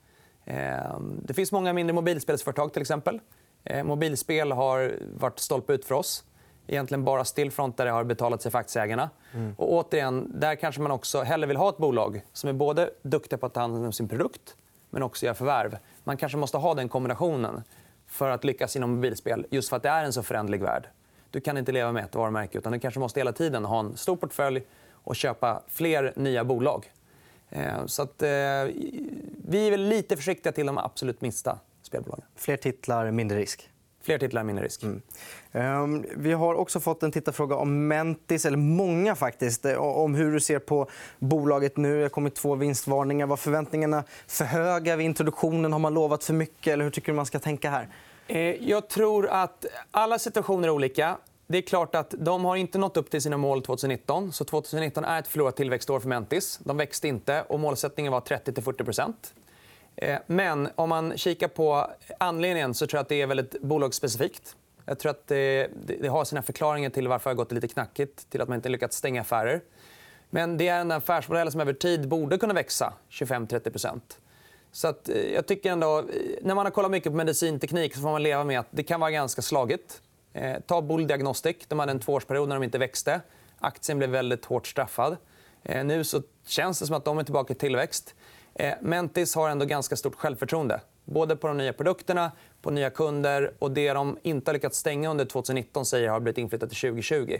Eh, 0.44 1.00
det 1.22 1.34
finns 1.34 1.52
många 1.52 1.72
mindre 1.72 1.94
mobilspelsföretag. 1.94 2.72
till 2.72 2.82
exempel. 2.82 3.20
Eh, 3.64 3.84
mobilspel 3.84 4.52
har 4.52 4.98
varit 5.14 5.38
stolpe 5.38 5.72
ut 5.72 5.84
för 5.84 5.94
oss 5.94 6.24
egentligen 6.68 7.04
bara 7.04 7.24
Stillfront 7.24 7.76
där 7.76 7.84
det 7.84 7.90
har 7.90 8.04
betalat 8.04 8.42
sig 8.42 8.52
för 8.52 8.58
aktieägarna. 8.58 9.10
Mm. 9.34 9.54
Och 9.58 9.72
återigen, 9.72 10.32
där 10.34 10.54
kanske 10.54 10.80
man 10.80 10.90
också 10.90 11.22
hellre 11.22 11.46
vill 11.46 11.56
ha 11.56 11.68
ett 11.68 11.78
bolag 11.78 12.22
som 12.32 12.48
är 12.48 12.54
både 12.54 12.90
duktiga 13.02 13.38
på 13.38 13.46
att 13.46 13.54
ta 13.54 13.60
hand 13.60 13.86
om 13.86 13.92
sin 13.92 14.08
produkt 14.08 14.56
men 14.90 15.02
också 15.02 15.26
göra 15.26 15.34
förvärv. 15.34 15.78
Man 16.04 16.16
kanske 16.16 16.38
måste 16.38 16.56
ha 16.56 16.74
den 16.74 16.88
kombinationen 16.88 17.62
för 18.06 18.30
att 18.30 18.44
lyckas 18.44 18.76
inom 18.76 18.90
mobilspel 18.90 19.46
just 19.50 19.68
för 19.68 19.76
att 19.76 19.82
det 19.82 19.88
är 19.88 20.04
en 20.04 20.12
så 20.12 20.22
förändlig 20.22 20.62
värld. 20.62 20.88
Du 21.30 21.40
kan 21.40 21.58
inte 21.58 21.72
leva 21.72 21.92
med 21.92 22.04
ett 22.04 22.14
varumärke 22.14 22.58
utan 22.58 22.72
du 22.72 22.78
kanske 22.78 23.00
måste 23.00 23.20
hela 23.20 23.32
tiden 23.32 23.64
ha 23.64 23.80
en 23.80 23.96
stor 23.96 24.16
portfölj 24.16 24.62
och 24.92 25.16
köpa 25.16 25.62
fler 25.68 26.12
nya 26.16 26.44
bolag. 26.44 26.92
Eh, 27.50 27.86
så 27.86 28.02
att, 28.02 28.22
eh, 28.22 28.28
vi 28.28 29.66
är 29.66 29.70
väl 29.70 29.88
lite 29.88 30.16
försiktiga 30.16 30.52
till 30.52 30.66
de 30.66 30.78
absolut 30.78 31.20
minsta 31.20 31.58
spelbolagen. 31.82 32.24
Fler 32.36 32.56
titlar, 32.56 33.10
mindre 33.10 33.38
risk. 33.38 33.70
Fler 34.02 34.18
titlar, 34.18 34.44
mindre 34.44 34.64
risk. 34.64 34.82
Mm. 34.82 35.02
Um, 35.52 36.04
vi 36.16 36.32
har 36.32 36.54
också 36.54 36.80
fått 36.80 37.02
en 37.02 37.12
tittarfråga 37.12 37.56
om 37.56 37.88
Mentis, 37.88 38.46
eller 38.46 38.56
många 38.56 39.14
faktiskt, 39.14 39.64
eh, 39.64 39.76
om 39.76 40.14
hur 40.14 40.32
du 40.32 40.40
ser 40.40 40.58
på 40.58 40.88
bolaget 41.18 41.76
nu. 41.76 41.96
Det 41.96 42.02
har 42.02 42.08
kommit 42.08 42.34
två 42.34 42.54
vinstvarningar. 42.54 43.26
Var 43.26 43.36
förväntningarna 43.36 44.04
för 44.26 44.44
höga 44.44 44.96
vid 44.96 45.06
introduktionen? 45.06 45.72
Har 45.72 45.78
man 45.78 45.94
lovat 45.94 46.24
för 46.24 46.34
mycket? 46.34 46.72
Eller 46.72 46.84
hur 46.84 46.90
tycker 46.90 47.12
du 47.12 47.16
man 47.16 47.26
ska 47.26 47.38
tänka 47.38 47.70
här? 47.70 47.88
Eh, 48.26 48.40
jag 48.40 48.88
tror 48.88 49.28
att 49.28 49.64
alla 49.90 50.18
situationer 50.18 50.68
är 50.68 50.72
olika. 50.72 51.16
Det 51.46 51.58
är 51.58 51.62
klart 51.62 51.94
att 51.94 52.14
De 52.18 52.44
har 52.44 52.56
inte 52.56 52.78
nått 52.78 52.96
upp 52.96 53.10
till 53.10 53.22
sina 53.22 53.36
mål 53.36 53.62
2019. 53.62 54.32
Så 54.32 54.44
2019 54.44 55.04
är 55.04 55.18
ett 55.18 55.28
förlorat 55.28 55.56
tillväxtår 55.56 56.00
för 56.00 56.08
Mentis. 56.08 56.60
De 56.64 56.76
växte 56.76 57.08
inte. 57.08 57.44
och 57.48 57.60
Målsättningen 57.60 58.12
var 58.12 58.20
30-40 58.20 58.82
Eh, 59.10 59.14
Eh, 60.02 60.18
men 60.26 60.68
om 60.74 60.88
man 60.88 61.18
kikar 61.18 61.48
på 61.48 61.90
anledningen 62.18 62.74
så 62.74 62.86
tror 62.86 62.98
jag 62.98 63.02
att 63.02 63.08
det 63.08 63.22
är 63.22 63.26
väldigt 63.26 63.60
bolagsspecifikt. 63.60 64.56
Jag 64.84 64.98
tror 64.98 65.10
att 65.10 65.26
det, 65.26 65.68
det 66.00 66.08
har 66.08 66.24
sina 66.24 66.42
förklaringar 66.42 66.90
till 66.90 67.08
varför 67.08 67.30
det 67.30 67.34
har 67.34 67.36
gått 67.36 67.52
lite 67.52 67.68
knackigt 67.68 68.30
till 68.30 68.40
att 68.40 68.48
man 68.48 68.56
inte 68.56 68.68
lyckats 68.68 68.96
stänga 68.96 69.20
affärer. 69.20 69.60
Men 70.30 70.56
det 70.56 70.68
är 70.68 70.80
en 70.80 70.90
affärsmodell 70.90 71.52
som 71.52 71.60
över 71.60 71.72
tid 71.72 72.08
borde 72.08 72.38
kunna 72.38 72.54
växa 72.54 72.92
25-30% 73.10 74.00
så 74.72 74.88
att, 74.88 75.08
eh, 75.08 75.32
jag 75.32 75.46
tycker 75.46 75.72
ändå, 75.72 75.98
eh, 75.98 76.04
när 76.42 76.54
man 76.54 76.66
har 76.66 76.70
kollat 76.70 76.90
mycket 76.90 77.12
på 77.12 77.16
medicinteknik 77.16 77.94
så 77.94 78.00
får 78.00 78.10
man 78.10 78.22
leva 78.22 78.44
med 78.44 78.60
att 78.60 78.68
det 78.70 78.82
kan 78.82 79.00
vara 79.00 79.10
ganska 79.10 79.42
slagigt. 79.42 80.02
Eh, 80.32 80.60
ta 80.66 80.82
Bull 80.82 81.06
Diagnostic. 81.06 81.56
De 81.68 81.78
hade 81.78 81.92
en 81.92 82.00
tvåårsperiod 82.00 82.48
när 82.48 82.56
de 82.56 82.62
inte 82.62 82.78
växte. 82.78 83.20
Aktien 83.58 83.98
blev 83.98 84.10
väldigt 84.10 84.44
hårt 84.44 84.66
straffad. 84.66 85.16
Eh, 85.62 85.84
nu 85.84 86.04
så 86.04 86.22
känns 86.46 86.78
det 86.78 86.86
som 86.86 86.96
att 86.96 87.04
de 87.04 87.18
är 87.18 87.24
tillbaka 87.24 87.52
i 87.52 87.56
tillväxt. 87.56 88.14
Eh, 88.58 88.74
Mentis 88.80 89.34
har 89.34 89.48
ändå 89.48 89.64
ganska 89.64 89.96
stort 89.96 90.14
självförtroende. 90.14 90.80
Både 91.04 91.36
på 91.36 91.48
de 91.48 91.56
nya 91.56 91.72
produkterna, 91.72 92.32
på 92.62 92.70
nya 92.70 92.90
kunder 92.90 93.52
och 93.58 93.70
det 93.70 93.92
de 93.92 94.18
inte 94.22 94.48
har 94.48 94.54
lyckats 94.54 94.78
stänga 94.78 95.10
under 95.10 95.24
2019 95.24 95.86
säger 95.86 96.08
har 96.08 96.20
blivit 96.20 96.38
inflyttat 96.38 96.70
till 96.70 96.78
2020. 96.78 97.36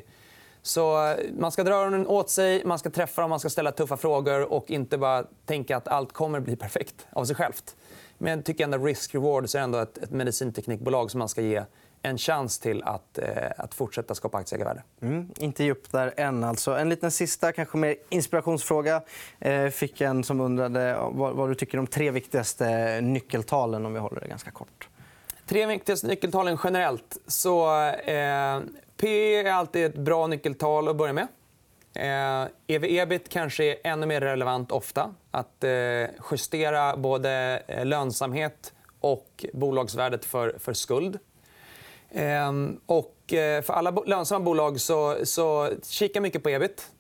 Så 0.63 1.07
eh, 1.07 1.17
man 1.39 1.53
ska 1.53 1.65
dra 1.65 1.75
öronen 1.75 2.07
åt 2.07 2.31
sig, 2.31 2.65
man 2.65 2.79
ska 2.79 2.91
träffa 2.91 3.23
dem, 3.23 3.31
man 3.31 3.41
ska 3.41 3.51
ställa 3.51 3.73
tuffa 3.73 3.97
frågor 3.97 4.53
och 4.53 4.71
inte 4.71 4.99
bara 4.99 5.25
tänka 5.47 5.77
att 5.77 5.89
allt 5.89 6.13
kommer 6.13 6.41
bli 6.41 6.57
perfekt 6.67 7.07
av 7.13 7.25
sig 7.25 7.37
självt. 7.37 7.77
Men 8.19 8.33
jag 8.33 8.45
tycker 8.45 8.65
ändå 8.65 8.79
risk-reward 8.79 9.57
är 9.57 9.61
ändå 9.61 9.79
ett, 9.79 9.99
ett 9.99 10.11
medicinteknikbolag 10.11 11.11
som 11.11 11.19
man 11.19 11.29
ska 11.29 11.43
ge 11.43 11.63
en 12.03 12.19
chans 12.19 12.59
till 12.59 12.83
att, 12.83 13.19
eh, 13.19 13.27
att 13.57 13.75
fortsätta 13.75 14.15
skapa 14.15 14.39
aktieägarvärde. 14.39 14.83
Mm, 15.03 15.31
inte 15.39 15.65
ge 15.65 15.71
upp 15.71 15.93
där 15.93 16.15
än. 16.17 16.45
Alltså. 16.45 16.71
En 16.77 16.89
liten 16.89 17.11
sista, 17.11 17.53
kanske 17.53 17.79
mer 17.79 17.97
inspirationsfråga. 18.09 19.03
Eh, 19.39 19.69
fick 19.69 20.01
en 20.01 20.25
som 20.25 20.41
undrade 20.41 20.97
vad, 21.11 21.35
vad, 21.35 21.49
du 21.49 21.55
tycker 21.55 21.79
om 21.79 21.87
tre 21.87 22.11
viktigaste 22.11 23.01
nyckeltalen. 23.01 23.87
om 23.87 23.93
vi 23.93 23.99
håller 23.99 24.21
det 24.21 24.29
ganska 24.29 24.51
kort. 24.51 24.89
Tre 25.47 25.67
viktigaste 25.67 26.07
nyckeltalen 26.07 26.59
generellt. 26.65 27.17
Så, 27.27 27.85
eh, 27.91 28.61
P 28.97 29.37
är 29.37 29.53
alltid 29.53 29.85
ett 29.85 29.99
bra 29.99 30.27
nyckeltal 30.27 30.89
att 30.89 30.97
börja 30.97 31.13
med. 31.13 31.29
Eh, 31.95 32.49
EV-ebit 32.67 33.29
kanske 33.29 33.65
är 33.65 33.77
ännu 33.85 34.07
mer 34.07 34.21
relevant 34.21 34.73
ofta. 34.73 35.15
Att 35.31 35.65
eh, 35.65 35.71
justera 36.31 36.97
både 36.97 37.63
eh, 37.67 37.87
lönsamhet 37.87 38.73
och 39.01 39.47
bolagsvärdet 39.53 40.25
för, 40.25 40.57
för 40.59 40.73
skuld. 40.73 41.19
Ehm, 42.11 42.81
och 42.87 43.33
eh, 43.33 43.63
för 43.63 43.73
alla 43.73 43.91
lönsamma 44.07 44.45
bolag 44.45 44.81
så, 44.81 45.17
så 45.23 45.71
kika 45.83 46.21
mycket 46.21 46.43
på 46.43 46.49
ebit. 46.51 46.91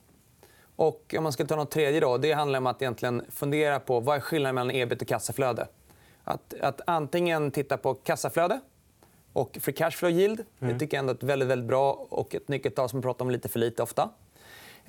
Och 0.76 1.14
om 1.18 1.22
man 1.22 1.32
ska 1.32 1.44
ta 1.44 1.56
något 1.56 1.70
tredje 1.70 2.00
då, 2.00 2.18
det 2.18 2.32
handlar 2.32 2.58
om 2.58 2.66
att 2.66 2.82
egentligen 2.82 3.22
fundera 3.30 3.80
på 3.80 4.00
vad 4.00 4.16
är 4.16 4.20
skillnaden 4.20 4.54
mellan 4.54 4.76
ebit 4.76 5.02
och 5.02 5.08
kassaflöde. 5.08 5.66
Att, 6.24 6.54
att 6.60 6.80
antingen 6.86 7.50
titta 7.50 7.76
på 7.76 7.94
kassaflöde 7.94 8.60
och 9.32 9.58
free 9.60 9.74
cash 9.74 9.90
flow 9.90 10.12
yield. 10.12 10.44
Mm. 10.60 10.72
Det 10.72 10.78
tycker 10.78 10.96
jag 10.96 11.02
ändå 11.02 11.12
är 11.12 11.16
ett 11.16 11.22
väldigt, 11.22 11.48
väldigt 11.48 11.68
bra 11.68 12.06
och 12.08 12.34
ett 12.34 12.48
nyckeltal 12.48 12.88
som 12.88 12.98
vi 12.98 13.02
pratar 13.02 13.24
om 13.24 13.30
lite 13.30 13.48
för 13.48 13.58
lite 13.58 13.82
ofta. 13.82 14.10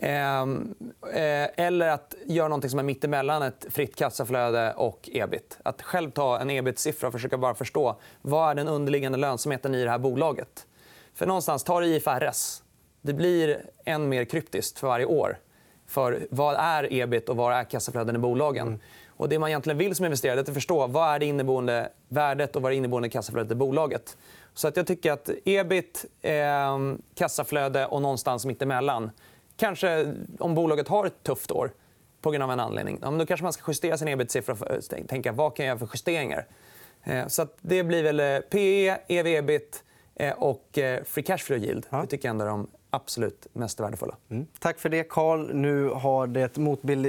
Ehm, 0.01 0.75
eh, 1.13 1.65
eller 1.65 1.87
att 1.87 2.15
göra 2.25 2.47
något 2.47 2.69
som 2.69 2.79
är 2.79 2.83
mittemellan 2.83 3.41
ett 3.41 3.65
fritt 3.69 3.95
kassaflöde 3.95 4.73
och 4.73 5.09
ebit. 5.13 5.57
Att 5.63 5.81
själv 5.81 6.11
ta 6.11 6.39
en 6.39 6.49
ebit-siffra 6.49 7.07
och 7.07 7.13
försöka 7.13 7.37
bara 7.37 7.55
förstå 7.55 7.99
vad 8.21 8.51
är 8.51 8.55
den 8.55 8.67
underliggande 8.67 9.17
lönsamheten 9.17 9.75
i 9.75 9.83
det 9.83 9.89
här 9.89 9.97
bolaget. 9.97 10.65
För 11.13 11.25
någonstans, 11.25 11.63
ta 11.63 11.79
det 11.79 11.87
IFRS. 11.87 12.61
Det 13.01 13.13
blir 13.13 13.65
än 13.85 14.09
mer 14.09 14.25
kryptiskt 14.25 14.79
för 14.79 14.87
varje 14.87 15.05
år. 15.05 15.37
För 15.87 16.27
vad 16.31 16.55
är 16.55 16.93
ebit 16.93 17.29
och 17.29 17.35
vad 17.35 17.53
är 17.53 17.63
kassaflöden 17.63 18.15
i 18.15 18.19
bolagen? 18.19 18.67
Mm. 18.67 18.79
Och 19.07 19.29
det 19.29 19.39
man 19.39 19.49
egentligen 19.49 19.77
vill 19.77 19.95
som 19.95 20.05
investerare 20.05 20.39
är 20.39 20.41
att 20.41 20.53
förstå 20.53 20.87
vad 20.87 21.15
är 21.15 21.19
det 21.19 21.25
inneboende 21.25 21.89
värdet 22.07 22.55
och 22.55 22.61
vad 22.61 22.69
är 22.69 22.73
det 22.73 22.77
inneboende 22.77 23.09
kassaflödet 23.09 23.51
i 23.51 23.55
bolaget. 23.55 24.17
Så 24.53 24.67
att 24.67 24.77
jag 24.77 24.87
tycker 24.87 25.11
att 25.11 25.29
ebit, 25.45 26.05
eh, 26.21 26.77
kassaflöde 27.15 27.85
och 27.85 28.01
någonstans 28.01 28.45
mittemellan 28.45 29.11
Kanske 29.59 30.13
om 30.39 30.55
bolaget 30.55 30.87
har 30.87 31.05
ett 31.05 31.23
tufft 31.23 31.51
år 31.51 31.71
på 32.21 32.31
grund 32.31 32.43
av 32.43 32.51
en 32.51 32.59
anledning. 32.59 32.99
Ja, 33.01 33.11
då 33.11 33.25
kanske 33.25 33.43
man 33.43 33.53
ska 33.53 33.63
justera 33.67 33.97
sin 33.97 34.07
ebit-siffra 34.07 34.53
och 34.53 35.07
tänka 35.07 35.31
vad 35.31 35.55
kan 35.55 35.65
jag 35.65 35.71
göra 35.71 35.87
för 35.87 35.89
justeringar. 35.93 36.45
Eh, 37.03 37.27
så 37.27 37.47
det 37.61 37.83
blir 37.83 38.03
väl 38.03 38.19
eh, 38.19 38.39
PE, 38.39 38.97
EV-ebit 39.07 39.83
eh, 40.15 40.33
och 40.33 40.79
free 41.05 41.23
cash 41.23 41.37
flow 41.37 41.59
yield. 41.63 41.85
Det 41.91 42.07
tycker 42.07 42.27
jag 42.27 42.33
ändå 42.33 42.45
är 42.45 42.49
de 42.49 42.67
absolut 42.89 43.47
mest 43.53 43.79
värdefulla. 43.79 44.17
Mm. 44.29 44.47
Tack 44.59 44.79
för 44.79 44.89
det, 44.89 45.03
Carl. 45.03 45.53
Nu 45.53 45.89
har 45.89 46.27
det 46.27 46.57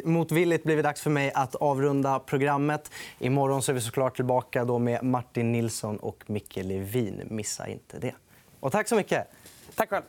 motvilligt 0.05 0.65
blivit 0.65 0.85
dags 0.85 1.01
för 1.03 1.11
mig 1.11 1.33
att 1.35 1.55
avrunda 1.55 2.19
programmet. 2.19 2.91
Imorgon 3.19 3.59
är 3.59 3.73
vi 3.73 3.81
såklart 3.81 4.17
tillbaka 4.17 4.65
då 4.65 4.79
med 4.79 5.03
Martin 5.03 5.53
Nilsson 5.53 5.97
och 5.97 6.25
Micke 6.27 6.57
Levin. 6.57 7.23
Missa 7.31 7.69
inte 7.69 7.99
det. 7.99 8.15
Och 8.61 8.73
tack 8.73 8.89
så 8.89 8.97
mycket. 8.97 9.27
Tack 9.75 9.91
själv. 9.91 10.05